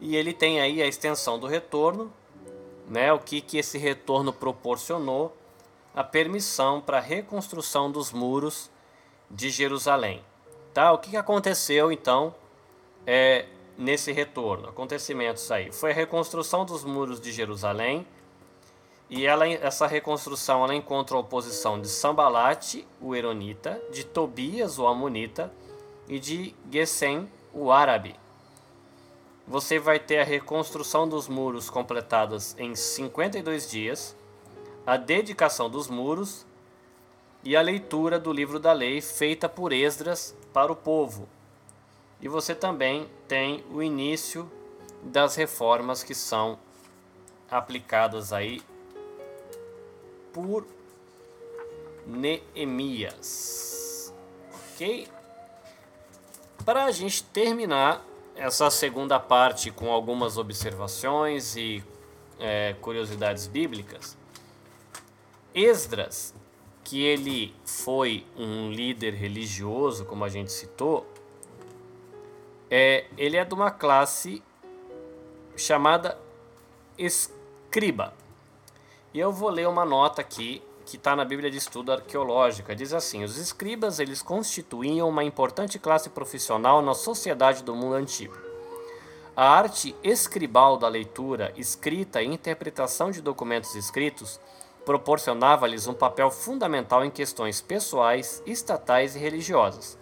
[0.00, 2.12] E ele tem aí a extensão do retorno,
[2.88, 3.12] né?
[3.12, 5.36] O que, que esse retorno proporcionou?
[5.94, 8.70] A permissão para a reconstrução dos muros
[9.30, 10.24] de Jerusalém.
[10.74, 10.92] Tá?
[10.92, 12.34] O que, que aconteceu então
[13.06, 13.46] é,
[13.76, 14.68] nesse retorno?
[14.68, 15.70] Acontecimentos aí.
[15.72, 18.06] Foi a reconstrução dos muros de Jerusalém.
[19.10, 24.86] E ela, essa reconstrução ela encontra a oposição de Sambalate, o Eronita, de Tobias, o
[24.86, 25.52] Amonita,
[26.08, 28.14] e de Gesem, o Árabe.
[29.48, 34.16] Você vai ter a reconstrução dos muros completadas em 52 dias,
[34.86, 36.46] a dedicação dos muros
[37.42, 41.28] e a leitura do livro da lei feita por Esdras para o povo.
[42.20, 44.48] E você também tem o início
[45.02, 46.58] das reformas que são
[47.50, 48.62] aplicadas aí
[50.32, 50.66] por
[52.06, 54.12] Neemias.
[54.72, 55.08] Ok?
[56.64, 61.84] Para a gente terminar essa segunda parte com algumas observações e
[62.38, 64.16] é, curiosidades bíblicas,
[65.54, 66.34] Esdras,
[66.84, 71.06] que ele foi um líder religioso, como a gente citou,
[72.70, 74.42] é, ele é de uma classe
[75.56, 76.16] chamada
[76.96, 78.14] escriba.
[79.12, 82.76] E eu vou ler uma nota aqui que está na Bíblia de Estudo Arqueológica.
[82.76, 88.36] Diz assim: os escribas eles constituíam uma importante classe profissional na sociedade do mundo antigo.
[89.36, 94.38] A arte escribal da leitura, escrita e interpretação de documentos escritos
[94.84, 99.98] proporcionava-lhes um papel fundamental em questões pessoais, estatais e religiosas.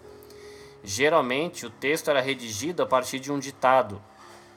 [0.83, 3.99] Geralmente, o texto era redigido a partir de um ditado,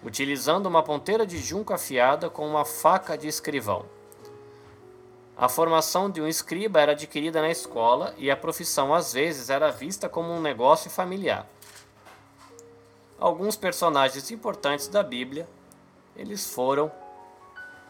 [0.05, 4.02] utilizando uma ponteira de junco afiada com uma faca de escrivão.
[5.37, 9.71] A formação de um escriba era adquirida na escola e a profissão às vezes era
[9.71, 11.47] vista como um negócio familiar.
[13.19, 15.49] Alguns personagens importantes da Bíblia,
[16.15, 16.93] eles foram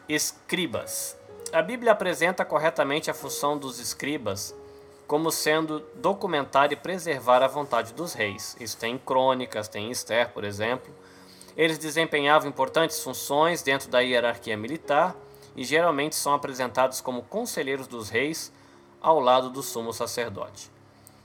[0.08, 1.16] escribas.
[1.52, 4.54] A Bíblia apresenta corretamente a função dos escribas
[5.06, 8.56] como sendo documentar e preservar a vontade dos reis.
[8.60, 10.94] Isso tem em Crônicas, tem em Esther, por exemplo.
[11.56, 15.14] Eles desempenhavam importantes funções dentro da hierarquia militar
[15.56, 18.52] e geralmente são apresentados como conselheiros dos reis
[19.00, 20.70] ao lado do sumo sacerdote.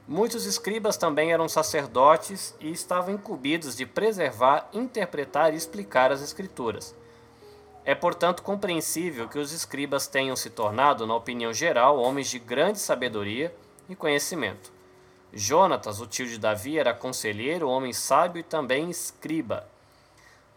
[0.08, 6.96] Muitos escribas também eram sacerdotes e estavam incumbidos de preservar, interpretar e explicar as escrituras.
[7.84, 12.80] É, portanto, compreensível que os escribas tenham se tornado, na opinião geral, homens de grande
[12.80, 13.54] sabedoria
[13.90, 14.72] e conhecimento.
[15.34, 19.68] Jonatas, o tio de Davi, era conselheiro, homem sábio e também escriba.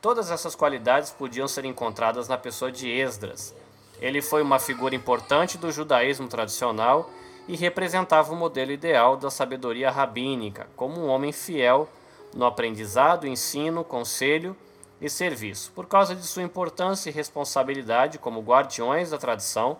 [0.00, 3.54] Todas essas qualidades podiam ser encontradas na pessoa de Esdras.
[4.00, 7.10] Ele foi uma figura importante do judaísmo tradicional
[7.46, 11.86] e representava o modelo ideal da sabedoria rabínica, como um homem fiel
[12.34, 14.56] no aprendizado, ensino, conselho
[15.02, 15.70] e serviço.
[15.74, 19.76] Por causa de sua importância e responsabilidade como guardiões da tradição,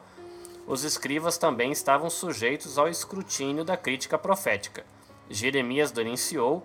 [0.66, 4.84] os escribas também estavam sujeitos ao escrutínio da crítica profética.
[5.30, 6.62] Jeremias denunciou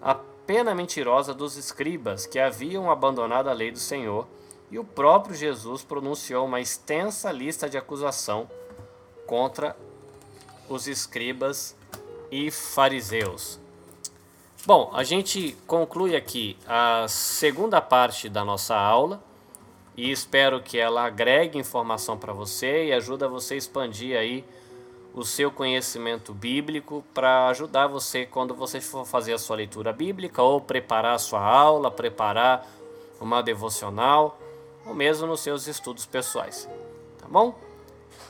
[0.00, 0.14] a
[0.46, 4.26] pena mentirosa dos escribas que haviam abandonado a lei do Senhor,
[4.70, 8.48] e o próprio Jesus pronunciou uma extensa lista de acusação
[9.26, 9.76] contra
[10.68, 11.76] os escribas
[12.30, 13.60] e fariseus.
[14.64, 19.22] Bom, a gente conclui aqui a segunda parte da nossa aula
[19.96, 24.44] e espero que ela agregue informação para você e ajude você a expandir aí
[25.14, 30.42] o seu conhecimento bíblico para ajudar você quando você for fazer a sua leitura bíblica
[30.42, 32.66] ou preparar a sua aula, preparar
[33.20, 34.38] uma devocional
[34.86, 36.68] ou mesmo nos seus estudos pessoais.
[37.18, 37.54] Tá bom?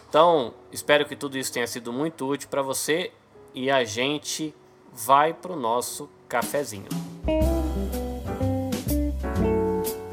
[0.09, 3.13] Então, espero que tudo isso tenha sido muito útil para você
[3.55, 4.55] e a gente
[4.93, 6.89] vai para o nosso cafezinho.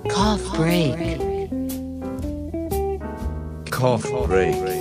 [0.09, 1.19] Cough break.
[3.71, 4.78] Cough break.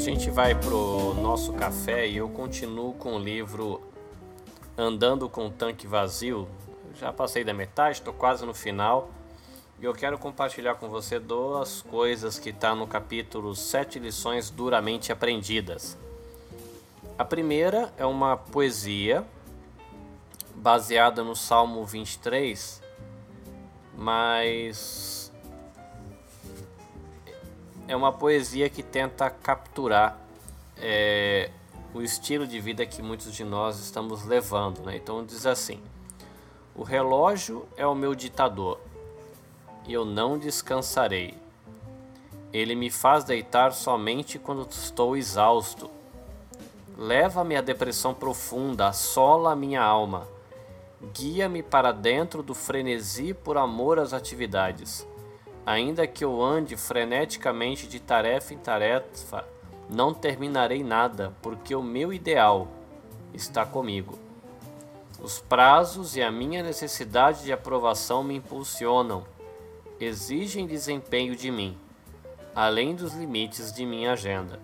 [0.00, 3.82] Gente vai pro nosso café e eu continuo com o livro
[4.76, 6.48] Andando com o Tanque Vazio.
[6.98, 9.10] Já passei da metade, estou quase no final.
[9.78, 15.12] E eu quero compartilhar com você duas coisas que está no capítulo Sete Lições Duramente
[15.12, 15.98] Aprendidas.
[17.18, 19.22] A primeira é uma poesia
[20.54, 22.82] baseada no Salmo 23,
[23.98, 25.09] mas
[27.90, 30.16] é uma poesia que tenta capturar
[30.78, 31.50] é,
[31.92, 34.80] o estilo de vida que muitos de nós estamos levando.
[34.82, 34.94] Né?
[34.94, 35.82] Então diz assim:
[36.72, 38.78] O relógio é o meu ditador
[39.88, 41.34] e eu não descansarei.
[42.52, 45.90] Ele me faz deitar somente quando estou exausto.
[46.96, 50.28] leva-me à depressão profunda, assola a minha alma.
[51.12, 55.04] Guia-me para dentro do frenesi por amor às atividades.
[55.64, 59.46] Ainda que eu ande freneticamente de tarefa em tarefa,
[59.88, 62.68] não terminarei nada, porque o meu ideal
[63.34, 64.18] está comigo.
[65.22, 69.24] Os prazos e a minha necessidade de aprovação me impulsionam,
[70.00, 71.76] exigem desempenho de mim,
[72.54, 74.58] além dos limites de minha agenda.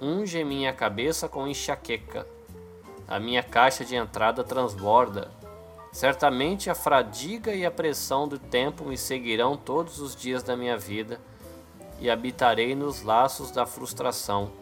[0.00, 2.26] Unge minha cabeça com enxaqueca.
[3.06, 5.30] A minha caixa de entrada transborda.
[5.92, 10.76] Certamente a fradiga e a pressão do tempo me seguirão todos os dias da minha
[10.76, 11.20] vida
[12.00, 14.52] e habitarei nos laços da frustração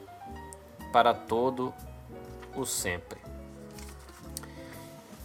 [0.93, 1.74] para todo
[2.55, 3.20] o sempre.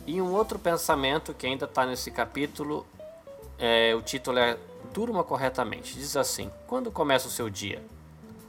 [0.06, 2.86] E um outro pensamento que ainda está nesse capítulo,
[3.58, 4.58] é, o título é
[4.92, 5.94] Durma corretamente.
[5.94, 7.82] Diz assim: Quando começa o seu dia?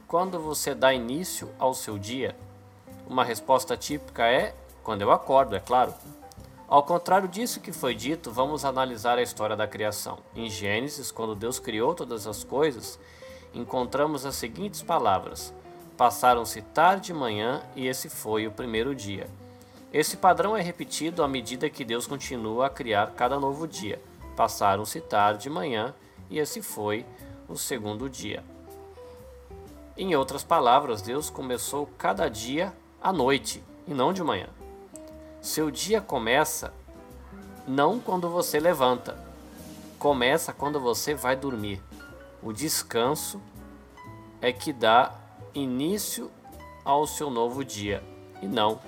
[0.07, 2.35] Quando você dá início ao seu dia?
[3.07, 5.93] Uma resposta típica é quando eu acordo, é claro.
[6.73, 10.17] Ao contrário disso que foi dito, vamos analisar a história da criação.
[10.35, 12.99] Em Gênesis, quando Deus criou todas as coisas,
[13.53, 15.53] encontramos as seguintes palavras:
[15.95, 19.27] Passaram-se tarde e manhã, e esse foi o primeiro dia.
[19.93, 24.01] Esse padrão é repetido à medida que Deus continua a criar cada novo dia.
[24.35, 25.93] Passaram-se tarde e manhã,
[26.27, 27.05] e esse foi
[27.47, 28.43] o segundo dia.
[29.95, 34.47] Em outras palavras, Deus começou cada dia à noite e não de manhã.
[35.43, 36.73] Seu dia começa
[37.67, 39.21] não quando você levanta,
[39.99, 41.83] começa quando você vai dormir.
[42.41, 43.41] O descanso
[44.41, 45.13] é que dá
[45.53, 46.31] início
[46.85, 48.01] ao seu novo dia
[48.41, 48.79] e não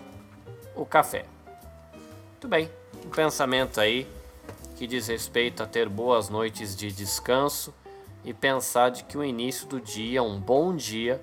[0.73, 1.25] o café.
[2.31, 2.71] Muito bem,
[3.05, 4.09] um pensamento aí
[4.77, 7.73] que diz respeito a ter boas noites de descanso
[8.23, 11.21] e pensar de que o início do dia, um bom dia,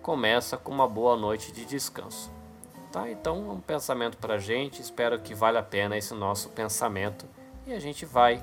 [0.00, 2.37] começa com uma boa noite de descanso.
[2.92, 3.10] Tá?
[3.10, 7.26] Então, um pensamento para a gente, espero que valha a pena esse nosso pensamento
[7.66, 8.42] e a gente vai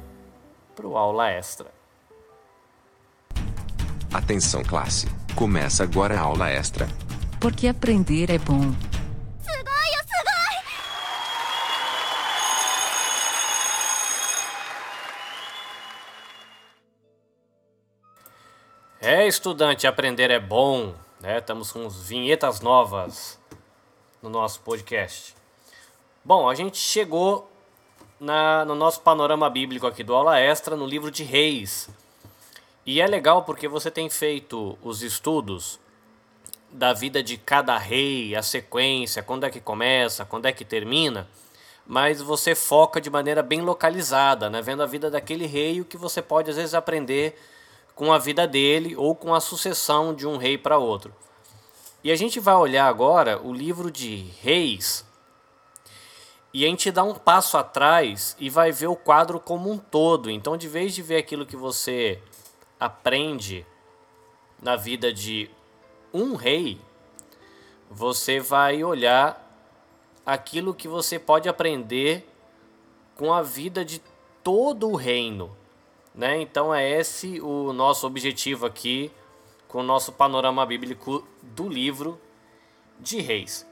[0.76, 1.72] para o aula extra.
[4.14, 6.88] Atenção classe, começa agora a aula extra.
[7.40, 8.74] Porque aprender é bom.
[19.02, 20.96] É, estudante, aprender é bom.
[21.20, 21.38] Né?
[21.38, 23.40] Estamos com vinhetas novas
[24.26, 25.36] no nosso podcast.
[26.24, 27.48] Bom, a gente chegou
[28.20, 31.88] na, no nosso panorama bíblico aqui do aula extra no livro de Reis.
[32.84, 35.80] E é legal porque você tem feito os estudos
[36.72, 41.28] da vida de cada rei, a sequência, quando é que começa, quando é que termina,
[41.86, 44.60] mas você foca de maneira bem localizada, né?
[44.60, 47.40] vendo a vida daquele rei, o que você pode às vezes aprender
[47.94, 51.14] com a vida dele ou com a sucessão de um rei para outro.
[52.06, 55.04] E a gente vai olhar agora o livro de Reis
[56.54, 60.30] e a gente dá um passo atrás e vai ver o quadro como um todo.
[60.30, 62.22] Então, de vez de ver aquilo que você
[62.80, 63.66] aprende
[64.62, 65.50] na vida de
[66.14, 66.80] um rei,
[67.90, 69.44] você vai olhar
[70.24, 72.30] aquilo que você pode aprender
[73.16, 74.00] com a vida de
[74.44, 75.58] todo o reino.
[76.14, 76.40] Né?
[76.40, 79.12] Então é esse o nosso objetivo aqui
[79.76, 82.18] com o nosso panorama bíblico do livro
[82.98, 83.68] de Reis.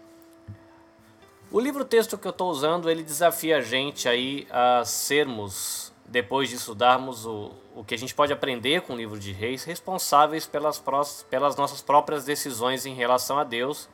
[1.49, 6.49] O livro texto que eu estou usando ele desafia a gente aí a sermos, depois
[6.49, 10.45] de estudarmos o, o que a gente pode aprender com o livro de Reis, responsáveis
[10.45, 10.83] pelas,
[11.29, 13.87] pelas nossas próprias decisões em relação a Deus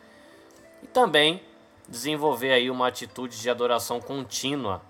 [0.81, 1.43] e também
[1.87, 4.81] desenvolver aí uma atitude de adoração contínua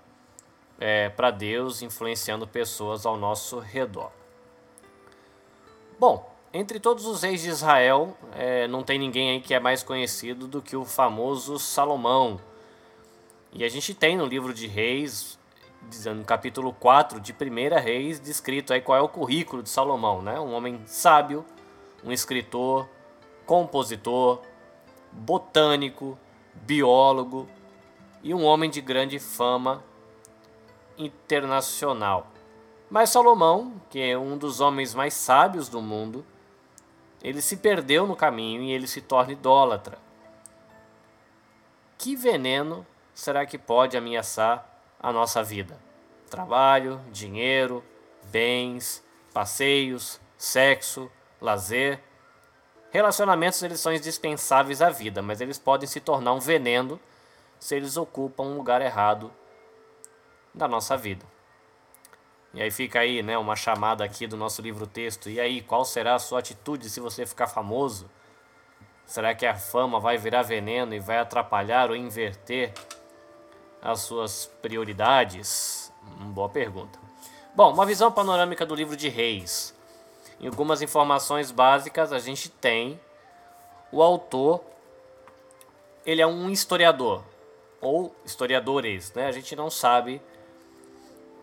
[0.78, 4.10] é, para Deus, influenciando pessoas ao nosso redor.
[5.98, 9.82] Bom, entre todos os reis de Israel, é, não tem ninguém aí que é mais
[9.82, 12.40] conhecido do que o famoso Salomão.
[13.52, 15.38] E a gente tem no livro de Reis,
[16.04, 20.38] no capítulo 4 de 1 Reis, descrito aí qual é o currículo de Salomão, né?
[20.40, 21.44] Um homem sábio,
[22.04, 22.88] um escritor,
[23.46, 24.40] compositor,
[25.12, 26.18] botânico,
[26.54, 27.48] biólogo
[28.22, 29.82] e um homem de grande fama
[30.98, 32.26] internacional.
[32.90, 36.24] Mas Salomão, que é um dos homens mais sábios do mundo,
[37.22, 39.98] ele se perdeu no caminho e ele se torna idólatra.
[41.98, 44.66] Que veneno será que pode ameaçar
[44.98, 45.78] a nossa vida?
[46.30, 47.84] Trabalho, dinheiro,
[48.24, 49.04] bens,
[49.34, 51.10] passeios, sexo,
[51.40, 52.00] lazer.
[52.90, 56.98] Relacionamentos eles são indispensáveis à vida, mas eles podem se tornar um veneno
[57.58, 59.30] se eles ocupam um lugar errado
[60.54, 61.24] da nossa vida.
[62.52, 65.30] E aí fica aí, né, uma chamada aqui do nosso livro texto.
[65.30, 68.10] E aí, qual será a sua atitude se você ficar famoso?
[69.06, 72.72] Será que a fama vai virar veneno e vai atrapalhar ou inverter
[73.80, 75.92] as suas prioridades?
[76.04, 76.98] Hum, boa pergunta.
[77.54, 79.74] Bom, uma visão panorâmica do livro de Reis.
[80.40, 83.00] Em algumas informações básicas, a gente tem
[83.92, 84.60] o autor,
[86.06, 87.22] ele é um historiador,
[87.80, 89.26] ou historiadores, né?
[89.26, 90.22] A gente não sabe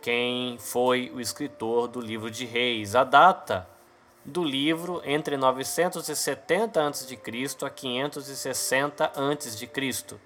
[0.07, 2.95] quem foi o escritor do livro de Reis.
[2.95, 3.67] A data
[4.23, 7.19] do livro entre 970 a.C.
[7.61, 10.19] a 560 a.C.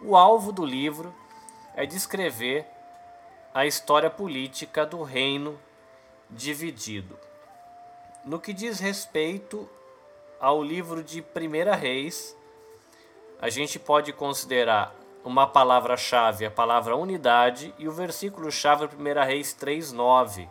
[0.00, 1.14] O alvo do livro
[1.76, 2.64] é descrever
[3.52, 5.60] a história política do reino
[6.30, 7.18] dividido.
[8.24, 9.68] No que diz respeito
[10.40, 12.34] ao livro de Primeira Reis,
[13.38, 20.48] a gente pode considerar uma palavra-chave, a palavra unidade, e o versículo-chave, 1 Reis 3,9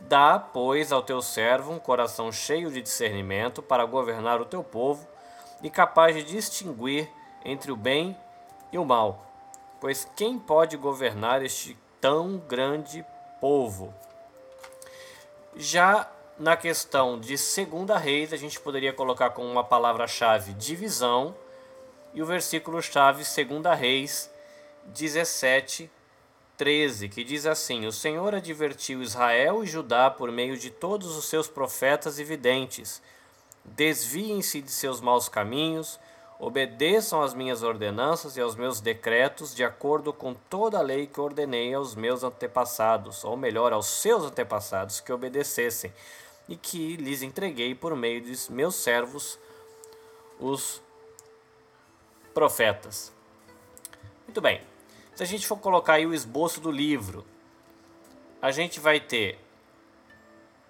[0.00, 5.06] Dá, pois, ao teu servo um coração cheio de discernimento para governar o teu povo
[5.62, 7.10] e capaz de distinguir
[7.44, 8.16] entre o bem
[8.70, 9.26] e o mal.
[9.80, 13.04] Pois quem pode governar este tão grande
[13.40, 13.92] povo?
[15.56, 16.08] Já
[16.38, 21.34] na questão de segunda reis, a gente poderia colocar como uma palavra-chave divisão
[22.16, 24.30] e o versículo-chave segunda reis
[24.86, 25.90] 17,
[26.56, 31.26] 13, que diz assim: O Senhor advertiu Israel e Judá por meio de todos os
[31.26, 33.02] seus profetas e videntes.
[33.62, 36.00] Desviem-se de seus maus caminhos,
[36.38, 41.20] obedeçam às minhas ordenanças e aos meus decretos, de acordo com toda a lei que
[41.20, 45.92] ordenei aos meus antepassados, ou melhor, aos seus antepassados, que obedecessem,
[46.48, 49.38] e que lhes entreguei por meio de meus servos,
[50.40, 50.80] os
[52.36, 53.10] profetas.
[54.26, 54.60] Muito bem.
[55.14, 57.24] Se a gente for colocar aí o esboço do livro,
[58.42, 59.38] a gente vai ter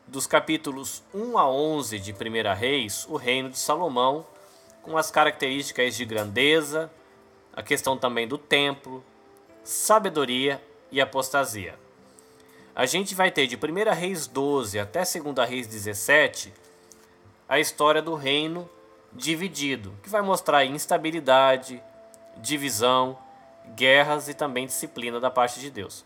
[0.06, 4.24] dos capítulos 1 a 11 de Primeira Reis, o reino de Salomão,
[4.80, 6.88] com as características de grandeza,
[7.52, 9.04] a questão também do templo,
[9.64, 10.62] sabedoria
[10.92, 11.76] e apostasia.
[12.76, 16.54] A gente vai ter de 1 Reis 12 até 2 Reis 17
[17.48, 18.70] a história do reino
[19.16, 21.82] dividido, que vai mostrar instabilidade,
[22.36, 23.18] divisão
[23.74, 26.04] guerras e também disciplina da parte de Deus.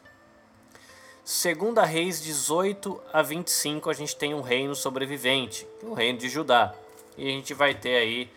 [1.22, 6.74] Segunda Reis 18 a 25, a gente tem um reino sobrevivente, o reino de Judá.
[7.16, 8.32] E a gente vai ter aí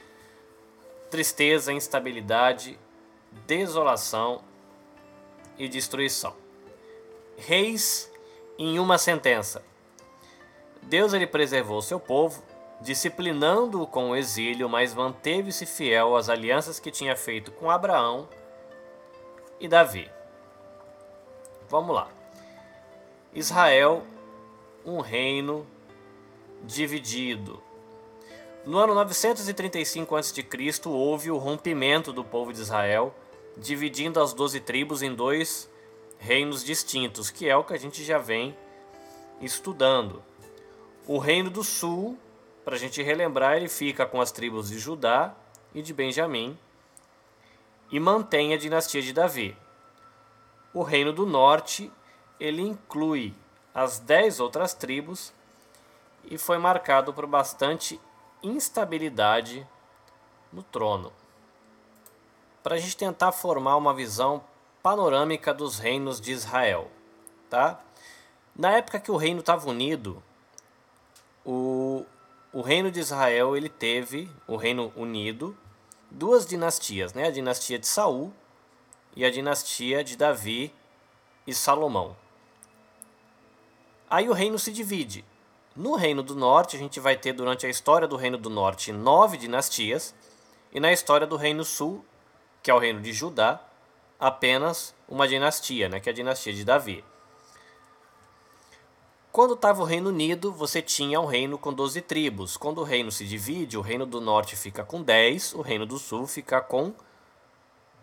[1.10, 2.78] tristeza, instabilidade,
[3.48, 4.44] desolação
[5.58, 6.36] e destruição.
[7.38, 8.12] Reis
[8.58, 9.64] em uma sentença.
[10.84, 12.44] Deus ele preservou seu povo,
[12.84, 18.28] disciplinando-o com o exílio, mas manteve-se fiel às alianças que tinha feito com Abraão,
[19.60, 20.12] e Davi.
[21.70, 22.10] Vamos lá.
[23.34, 24.04] Israel,
[24.86, 25.66] um reino
[26.62, 27.64] dividido.
[28.66, 30.46] No ano 935 a.C.,
[30.86, 33.16] houve o rompimento do povo de Israel,
[33.58, 35.70] dividindo as doze tribos em dois
[36.18, 38.56] reinos distintos, que é o que a gente já vem
[39.42, 40.22] estudando.
[41.08, 42.18] O reino do sul,
[42.64, 45.34] para a gente relembrar, ele fica com as tribos de Judá
[45.74, 46.58] e de Benjamim,
[47.92, 49.56] e mantém a dinastia de Davi.
[50.74, 51.92] O reino do norte,
[52.40, 53.36] ele inclui
[53.74, 55.34] as dez outras tribos
[56.26, 58.00] e foi marcado por bastante
[58.42, 59.68] instabilidade
[60.52, 61.12] no trono.
[62.62, 64.44] Para a gente tentar formar uma visão
[64.82, 66.90] panorâmica dos reinos de Israel,
[67.50, 67.80] tá?
[68.56, 70.22] Na época que o reino estava unido,
[71.46, 72.06] o,
[72.54, 75.58] o reino de Israel ele teve o reino unido
[76.12, 77.28] duas dinastias, né?
[77.28, 78.32] A dinastia de Saul
[79.16, 80.72] e a dinastia de Davi
[81.48, 82.16] e Salomão.
[84.08, 85.26] Aí o reino se divide.
[85.76, 88.92] No reino do norte, a gente vai ter durante a história do reino do norte
[88.92, 90.14] nove dinastias,
[90.72, 92.06] e na história do reino sul,
[92.62, 93.60] que é o reino de Judá,
[94.20, 97.04] apenas uma dinastia, né, que é a dinastia de Davi.
[99.34, 102.56] Quando estava o Reino Unido, você tinha um reino com 12 tribos.
[102.56, 105.98] Quando o reino se divide, o reino do norte fica com 10, o reino do
[105.98, 106.94] sul fica com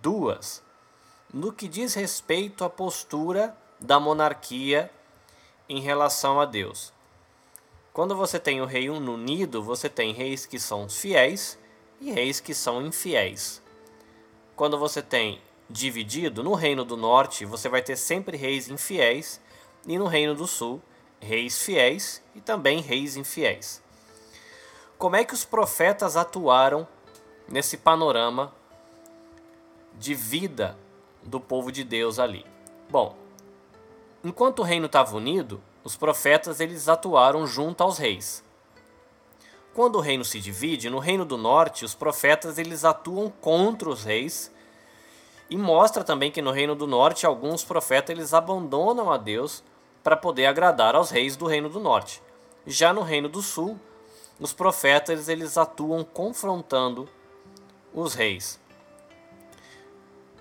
[0.03, 0.61] duas.
[1.33, 4.91] No que diz respeito à postura da monarquia
[5.69, 6.93] em relação a Deus.
[7.93, 11.57] Quando você tem o rei unido, você tem reis que são fiéis
[12.01, 13.63] e reis que são infiéis.
[14.57, 19.41] Quando você tem dividido, no reino do norte, você vai ter sempre reis infiéis
[19.87, 20.83] e no reino do sul,
[21.21, 23.83] reis fiéis e também reis infiéis.
[24.99, 26.87] Como é que os profetas atuaram
[27.49, 28.53] nesse panorama
[29.99, 30.77] de vida
[31.23, 32.45] do povo de Deus ali?
[32.89, 33.17] Bom,
[34.25, 38.45] enquanto o reino estava unido, os profetas eles atuaram junto aos reis.
[39.75, 44.05] Quando o reino se divide, no reino do norte, os profetas eles atuam contra os
[44.05, 44.53] reis
[45.49, 49.63] e mostra também que no reino do norte alguns profetas eles abandonam a Deus
[50.03, 52.23] para poder agradar aos reis do reino do norte.
[52.67, 53.79] Já no reino do sul,
[54.39, 57.09] os profetas eles atuam confrontando
[57.93, 58.59] os reis.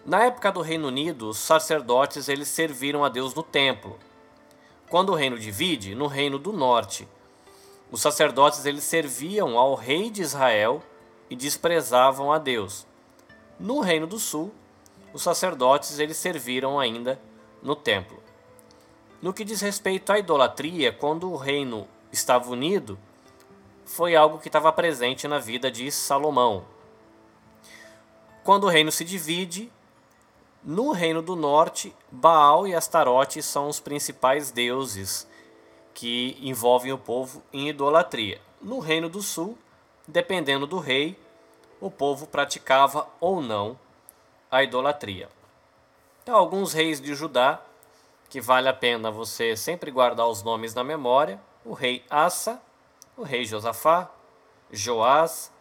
[0.05, 3.99] Na época do Reino Unido, os sacerdotes eles serviram a Deus no templo.
[4.89, 7.07] Quando o reino divide, no reino do norte,
[7.91, 10.81] os sacerdotes eles serviam ao rei de Israel
[11.29, 12.87] e desprezavam a Deus.
[13.59, 14.51] No reino do sul,
[15.13, 17.19] os sacerdotes eles serviram ainda
[17.61, 18.18] no templo.
[19.21, 22.97] No que diz respeito à idolatria, quando o reino estava unido,
[23.85, 26.63] foi algo que estava presente na vida de Salomão.
[28.43, 29.71] Quando o reino se divide,
[30.63, 35.27] no reino do norte, Baal e Astarote são os principais deuses
[35.93, 38.39] que envolvem o povo em idolatria.
[38.61, 39.57] No Reino do Sul,
[40.07, 41.19] dependendo do rei,
[41.81, 43.77] o povo praticava ou não
[44.51, 45.29] a idolatria.
[46.23, 47.61] Então, alguns reis de Judá,
[48.29, 52.61] que vale a pena você sempre guardar os nomes na memória: o rei Asa,
[53.17, 54.09] o rei Josafá,
[54.71, 55.51] Joás,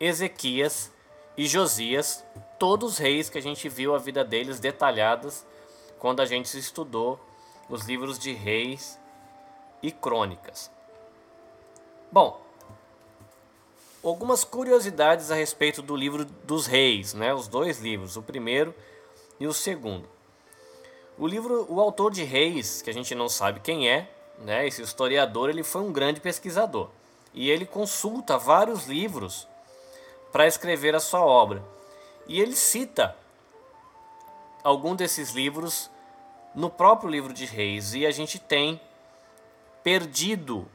[0.00, 0.92] Ezequias
[1.36, 2.24] e Josias,
[2.58, 5.46] todos reis que a gente viu a vida deles detalhadas
[5.98, 7.20] quando a gente estudou
[7.68, 8.98] os livros de reis
[9.82, 10.70] e crônicas.
[12.10, 12.40] Bom,
[14.02, 17.32] algumas curiosidades a respeito do livro dos reis, né?
[17.32, 18.74] Os dois livros, o primeiro
[19.38, 20.17] e o segundo.
[21.18, 24.08] O livro, o autor de Reis, que a gente não sabe quem é,
[24.38, 24.66] né?
[24.66, 26.88] Esse historiador, ele foi um grande pesquisador
[27.34, 29.46] e ele consulta vários livros
[30.30, 31.62] para escrever a sua obra.
[32.26, 33.16] E ele cita
[34.62, 35.90] algum desses livros
[36.54, 38.80] no próprio livro de Reis e a gente tem
[39.82, 40.68] perdido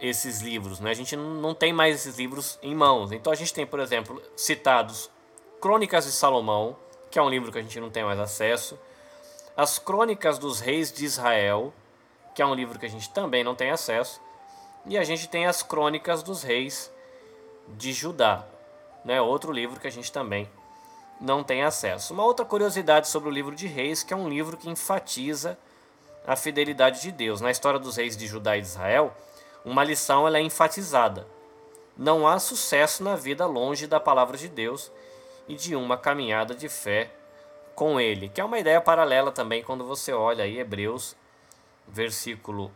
[0.00, 0.90] esses livros, né?
[0.90, 3.12] A gente não tem mais esses livros em mãos.
[3.12, 5.08] Então a gente tem, por exemplo, citados
[5.60, 6.76] Crônicas de Salomão,
[7.08, 8.76] que é um livro que a gente não tem mais acesso,
[9.56, 11.72] as Crônicas dos Reis de Israel,
[12.34, 14.20] que é um livro que a gente também não tem acesso,
[14.86, 16.90] e a gente tem as Crônicas dos Reis
[17.68, 18.44] de Judá,
[19.04, 19.20] né?
[19.20, 20.48] Outro livro que a gente também
[21.20, 22.12] não tem acesso.
[22.12, 25.56] Uma outra curiosidade sobre o livro de Reis, que é um livro que enfatiza
[26.26, 27.40] a fidelidade de Deus.
[27.40, 29.14] Na história dos reis de Judá e de Israel,
[29.64, 31.26] uma lição ela é enfatizada.
[31.96, 34.90] Não há sucesso na vida longe da palavra de Deus
[35.46, 37.10] e de uma caminhada de fé
[37.74, 41.16] com ele, que é uma ideia paralela também quando você olha aí Hebreus,
[41.86, 42.70] versículo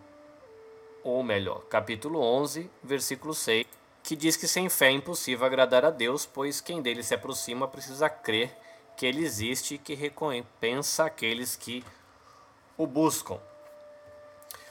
[1.03, 3.65] ou melhor, capítulo 11, versículo 6,
[4.03, 7.69] que diz que sem fé é impossível agradar a Deus, pois quem dele se aproxima
[7.69, 8.57] precisa crer
[8.97, 11.85] que ele existe e que recompensa aqueles que
[12.77, 13.39] o buscam.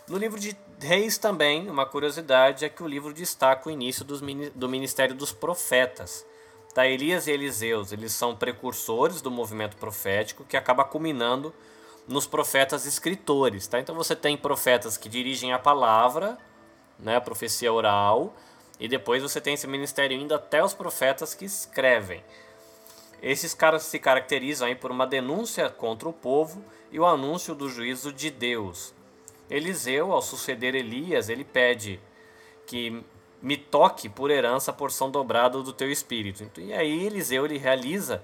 [0.08, 4.70] No livro de Reis também, uma curiosidade é que o livro destaca o início do
[4.70, 6.26] ministério dos profetas.
[6.76, 11.56] Tá, Elias e Eliseus, eles são precursores do movimento profético que acaba culminando
[12.06, 13.66] nos profetas escritores.
[13.66, 13.80] Tá?
[13.80, 16.38] Então você tem profetas que dirigem a palavra,
[17.00, 18.36] né, a profecia oral,
[18.78, 22.22] e depois você tem esse ministério indo até os profetas que escrevem.
[23.24, 26.62] Esses caras se caracterizam aí por uma denúncia contra o povo
[26.92, 28.94] e o anúncio do juízo de Deus.
[29.50, 32.02] Eliseu, ao suceder Elias, ele pede
[32.68, 33.02] que
[33.46, 36.60] me toque por herança a porção dobrada do teu espírito.
[36.60, 38.24] E aí Eliseu ele realiza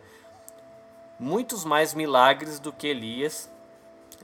[1.19, 3.47] muitos mais milagres do que Elias,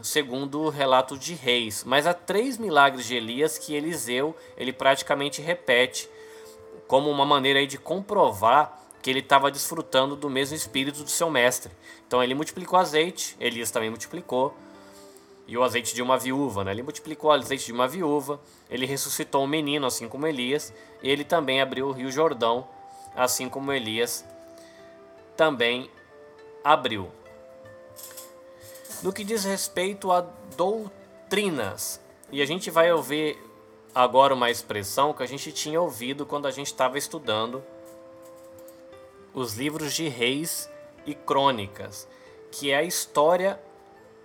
[0.01, 1.83] segundo o relato de Reis.
[1.83, 6.09] Mas há três milagres de Elias que Eliseu ele praticamente repete
[6.87, 11.29] como uma maneira aí de comprovar que ele estava desfrutando do mesmo espírito do seu
[11.29, 11.71] mestre.
[12.07, 14.57] Então ele multiplicou azeite, Elias também multiplicou,
[15.47, 16.71] e o azeite de uma viúva, né?
[16.71, 18.39] Ele multiplicou o azeite de uma viúva,
[18.69, 22.67] ele ressuscitou um menino, assim como Elias, e ele também abriu o rio Jordão,
[23.15, 24.25] assim como Elias
[25.37, 25.89] também
[26.63, 27.09] abriu.
[29.01, 30.21] No que diz respeito a
[30.57, 33.37] doutrinas, e a gente vai ouvir
[33.95, 37.63] agora uma expressão que a gente tinha ouvido quando a gente estava estudando
[39.33, 40.69] os livros de reis
[41.05, 42.07] e crônicas,
[42.51, 43.59] que é a história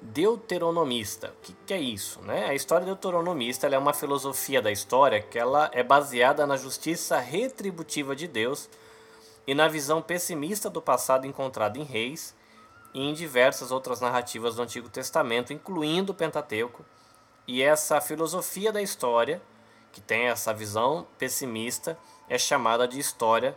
[0.02, 1.28] deuteronomista.
[1.28, 2.20] O que, que, é isso?
[2.22, 2.46] Né?
[2.46, 8.14] A história deuteronomista é uma filosofia da história que ela é baseada na justiça retributiva
[8.16, 8.68] de Deus
[9.46, 12.34] e na visão pessimista do passado encontrada em reis
[12.92, 16.84] e em diversas outras narrativas do Antigo Testamento, incluindo o Pentateuco.
[17.46, 19.40] E essa filosofia da história,
[19.92, 21.98] que tem essa visão pessimista,
[22.28, 23.56] é chamada de história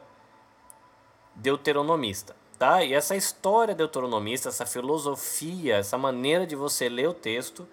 [1.35, 2.35] deuteronomista.
[2.57, 2.83] Tá?
[2.83, 7.67] E essa história deuteronomista, essa filosofia, essa maneira de você ler o texto,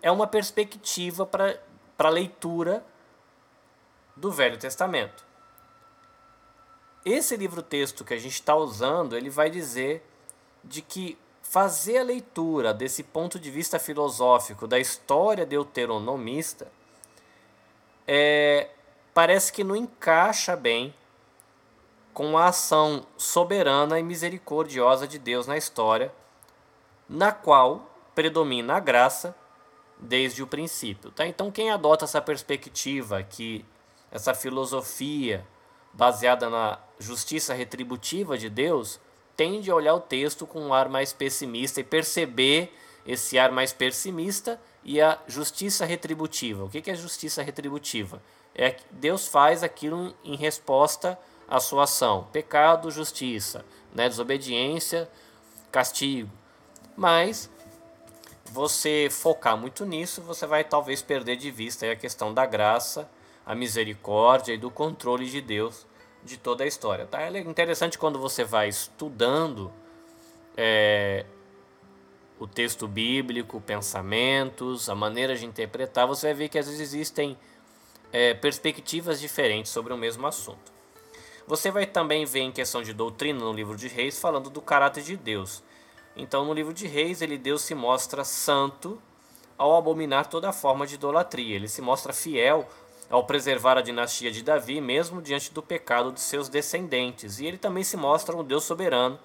[0.00, 1.58] é uma perspectiva para
[1.98, 2.84] a leitura
[4.16, 5.24] do Velho Testamento.
[7.04, 10.06] Esse livro-texto que a gente está usando, ele vai dizer
[10.64, 16.70] de que fazer a leitura desse ponto de vista filosófico da história deuteronomista
[18.06, 18.68] é,
[19.12, 20.94] parece que não encaixa bem
[22.12, 26.12] com a ação soberana e misericordiosa de Deus na história,
[27.08, 29.34] na qual predomina a graça
[29.98, 31.10] desde o princípio.
[31.10, 31.26] Tá?
[31.26, 33.64] Então, quem adota essa perspectiva, que
[34.10, 35.46] essa filosofia
[35.92, 39.00] baseada na justiça retributiva de Deus,
[39.36, 42.72] tende a olhar o texto com um ar mais pessimista e perceber
[43.06, 46.64] esse ar mais pessimista e a justiça retributiva.
[46.64, 48.22] O que é justiça retributiva?
[48.54, 51.18] É que Deus faz aquilo em resposta
[51.50, 52.28] à sua ação.
[52.32, 53.64] Pecado, justiça.
[53.94, 54.08] Né?
[54.08, 55.10] Desobediência,
[55.72, 56.30] castigo.
[56.96, 57.50] Mas
[58.50, 63.10] você focar muito nisso, você vai talvez perder de vista a questão da graça,
[63.44, 65.86] a misericórdia e do controle de Deus
[66.22, 67.06] de toda a história.
[67.06, 67.22] Tá?
[67.22, 69.72] É interessante quando você vai estudando
[70.56, 71.24] é,
[72.38, 77.38] o texto bíblico, pensamentos, a maneira de interpretar, você vai ver que às vezes existem
[78.12, 80.79] é, perspectivas diferentes sobre o mesmo assunto.
[81.50, 85.02] Você vai também ver em questão de doutrina no livro de Reis falando do caráter
[85.02, 85.64] de Deus.
[86.14, 89.02] Então, no livro de Reis, ele Deus se mostra santo
[89.58, 91.56] ao abominar toda forma de idolatria.
[91.56, 92.68] Ele se mostra fiel
[93.10, 97.40] ao preservar a dinastia de Davi, mesmo diante do pecado de seus descendentes.
[97.40, 99.18] E ele também se mostra um Deus soberano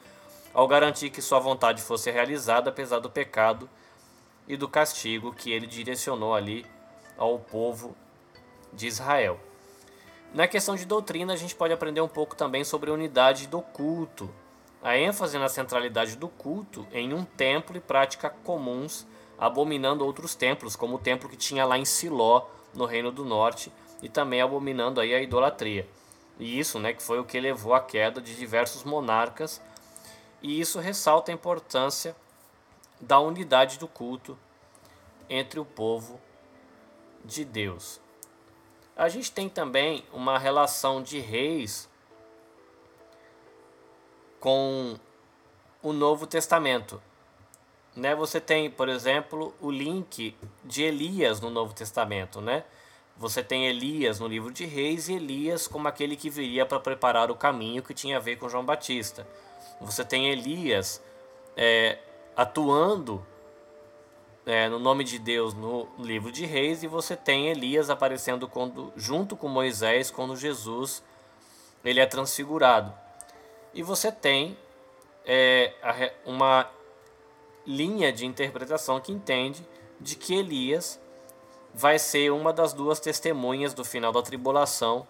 [0.51, 3.69] ao garantir que sua vontade fosse realizada apesar do pecado
[4.47, 6.65] e do castigo que ele direcionou ali
[7.19, 7.95] ao povo
[8.73, 9.39] de Israel.
[10.35, 13.61] Na questão de doutrina, a gente pode aprender um pouco também sobre a unidade do
[13.61, 14.29] culto,
[14.83, 19.07] a ênfase na centralidade do culto em um templo e prática comuns,
[19.37, 23.71] abominando outros templos, como o templo que tinha lá em Siló, no Reino do Norte,
[24.03, 25.87] e também abominando aí a idolatria.
[26.37, 29.61] E isso, né, que foi o que levou à queda de diversos monarcas,
[30.41, 32.13] e isso ressalta a importância
[32.99, 34.37] da unidade do culto
[35.29, 36.19] entre o povo
[37.23, 38.03] de Deus.
[38.95, 41.89] A gente tem também uma relação de reis
[44.39, 44.97] com
[45.83, 47.01] o Novo Testamento.
[47.93, 48.15] Né?
[48.15, 52.39] Você tem, por exemplo, o link de Elias no Novo Testamento.
[52.39, 52.63] Né?
[53.17, 57.29] Você tem Elias no livro de Reis e Elias como aquele que viria para preparar
[57.29, 59.27] o caminho que tinha a ver com João Batista.
[59.81, 61.03] Você tem Elias
[61.57, 61.99] é,
[62.35, 63.25] atuando
[64.45, 68.93] é, no nome de Deus no livro de Reis e você tem Elias aparecendo quando,
[68.95, 71.03] junto com Moisés quando Jesus
[71.83, 72.93] ele é transfigurado.
[73.73, 74.57] E você tem
[75.25, 75.73] é,
[76.25, 76.69] uma
[77.65, 79.65] linha de interpretação que entende
[79.99, 80.99] de que Elias
[81.73, 85.07] vai ser uma das duas testemunhas do final da tribulação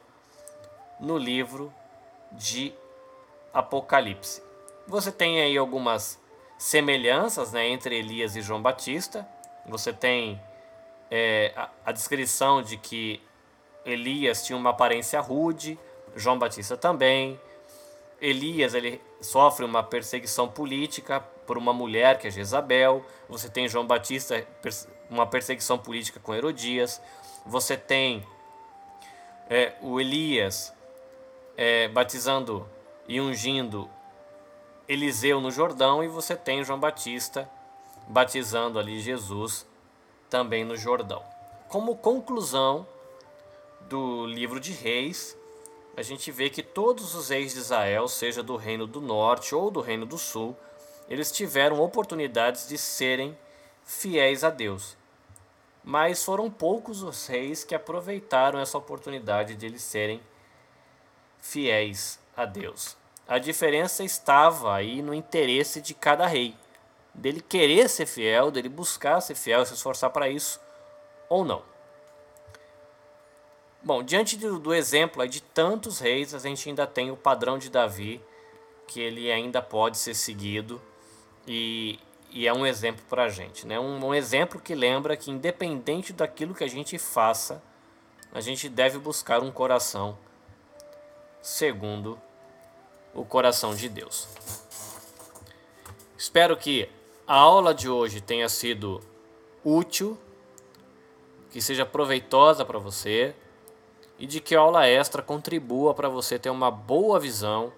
[0.99, 1.71] no livro
[2.31, 2.73] de
[3.53, 4.41] Apocalipse.
[4.87, 6.19] Você tem aí algumas
[6.57, 9.27] semelhanças né, entre Elias e João Batista.
[9.65, 10.41] Você tem
[11.09, 13.21] é, a, a descrição de que
[13.85, 15.77] Elias tinha uma aparência rude,
[16.15, 17.39] João Batista também.
[18.19, 23.05] Elias ele sofre uma perseguição política por uma mulher que é Jezabel.
[23.29, 24.45] Você tem João Batista
[25.09, 27.01] uma perseguição política com Herodias.
[27.45, 28.25] Você tem
[29.49, 30.73] é, o Elias
[31.55, 32.67] é, batizando
[33.07, 33.89] e ungindo
[34.87, 37.49] Eliseu no Jordão e você tem João Batista
[38.07, 39.65] batizando ali Jesus
[40.29, 41.23] também no Jordão.
[41.67, 42.87] Como conclusão
[43.89, 45.35] do livro de Reis,
[45.97, 49.71] a gente vê que todos os reis de Israel, seja do reino do norte ou
[49.71, 50.55] do reino do sul,
[51.09, 53.37] eles tiveram oportunidades de serem
[53.83, 54.97] fiéis a Deus.
[55.83, 60.21] Mas foram poucos os reis que aproveitaram essa oportunidade de eles serem
[61.39, 62.97] fiéis a Deus.
[63.27, 66.55] A diferença estava aí no interesse de cada rei,
[67.13, 70.59] dele querer ser fiel, dele buscar ser fiel, se esforçar para isso
[71.27, 71.63] ou não.
[73.81, 77.69] Bom, diante do, do exemplo de tantos reis, a gente ainda tem o padrão de
[77.69, 78.21] Davi,
[78.87, 80.81] que ele ainda pode ser seguido
[81.47, 81.99] e,
[82.31, 83.65] e é um exemplo para a gente.
[83.65, 83.79] Né?
[83.79, 87.61] Um, um exemplo que lembra que, independente daquilo que a gente faça,
[88.31, 90.17] a gente deve buscar um coração
[91.41, 92.19] segundo
[93.15, 94.27] o coração de Deus.
[96.17, 96.89] Espero que
[97.25, 99.01] a aula de hoje tenha sido
[99.63, 100.17] útil,
[101.49, 103.33] que seja proveitosa para você
[104.19, 107.71] e de que a aula extra contribua para você ter uma boa visão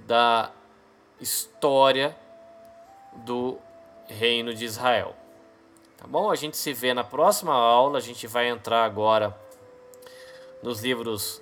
[0.00, 0.50] da
[1.20, 2.16] história
[3.12, 3.58] do
[4.08, 5.14] reino de Israel.
[5.96, 6.30] Tá bom?
[6.30, 7.98] A gente se vê na próxima aula.
[7.98, 9.36] A gente vai entrar agora
[10.62, 11.41] nos livros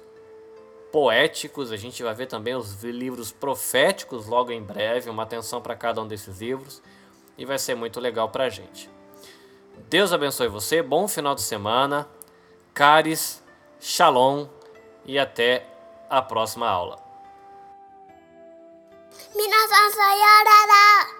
[0.92, 5.74] poéticos, a gente vai ver também os livros proféticos logo em breve, uma atenção para
[5.76, 6.82] cada um desses livros
[7.38, 8.90] e vai ser muito legal para a gente.
[9.88, 12.08] Deus abençoe você, bom final de semana,
[12.74, 13.42] caris,
[13.80, 14.46] shalom
[15.04, 15.66] e até
[16.08, 16.98] a próxima aula.
[19.34, 21.10] Minasan sayonara,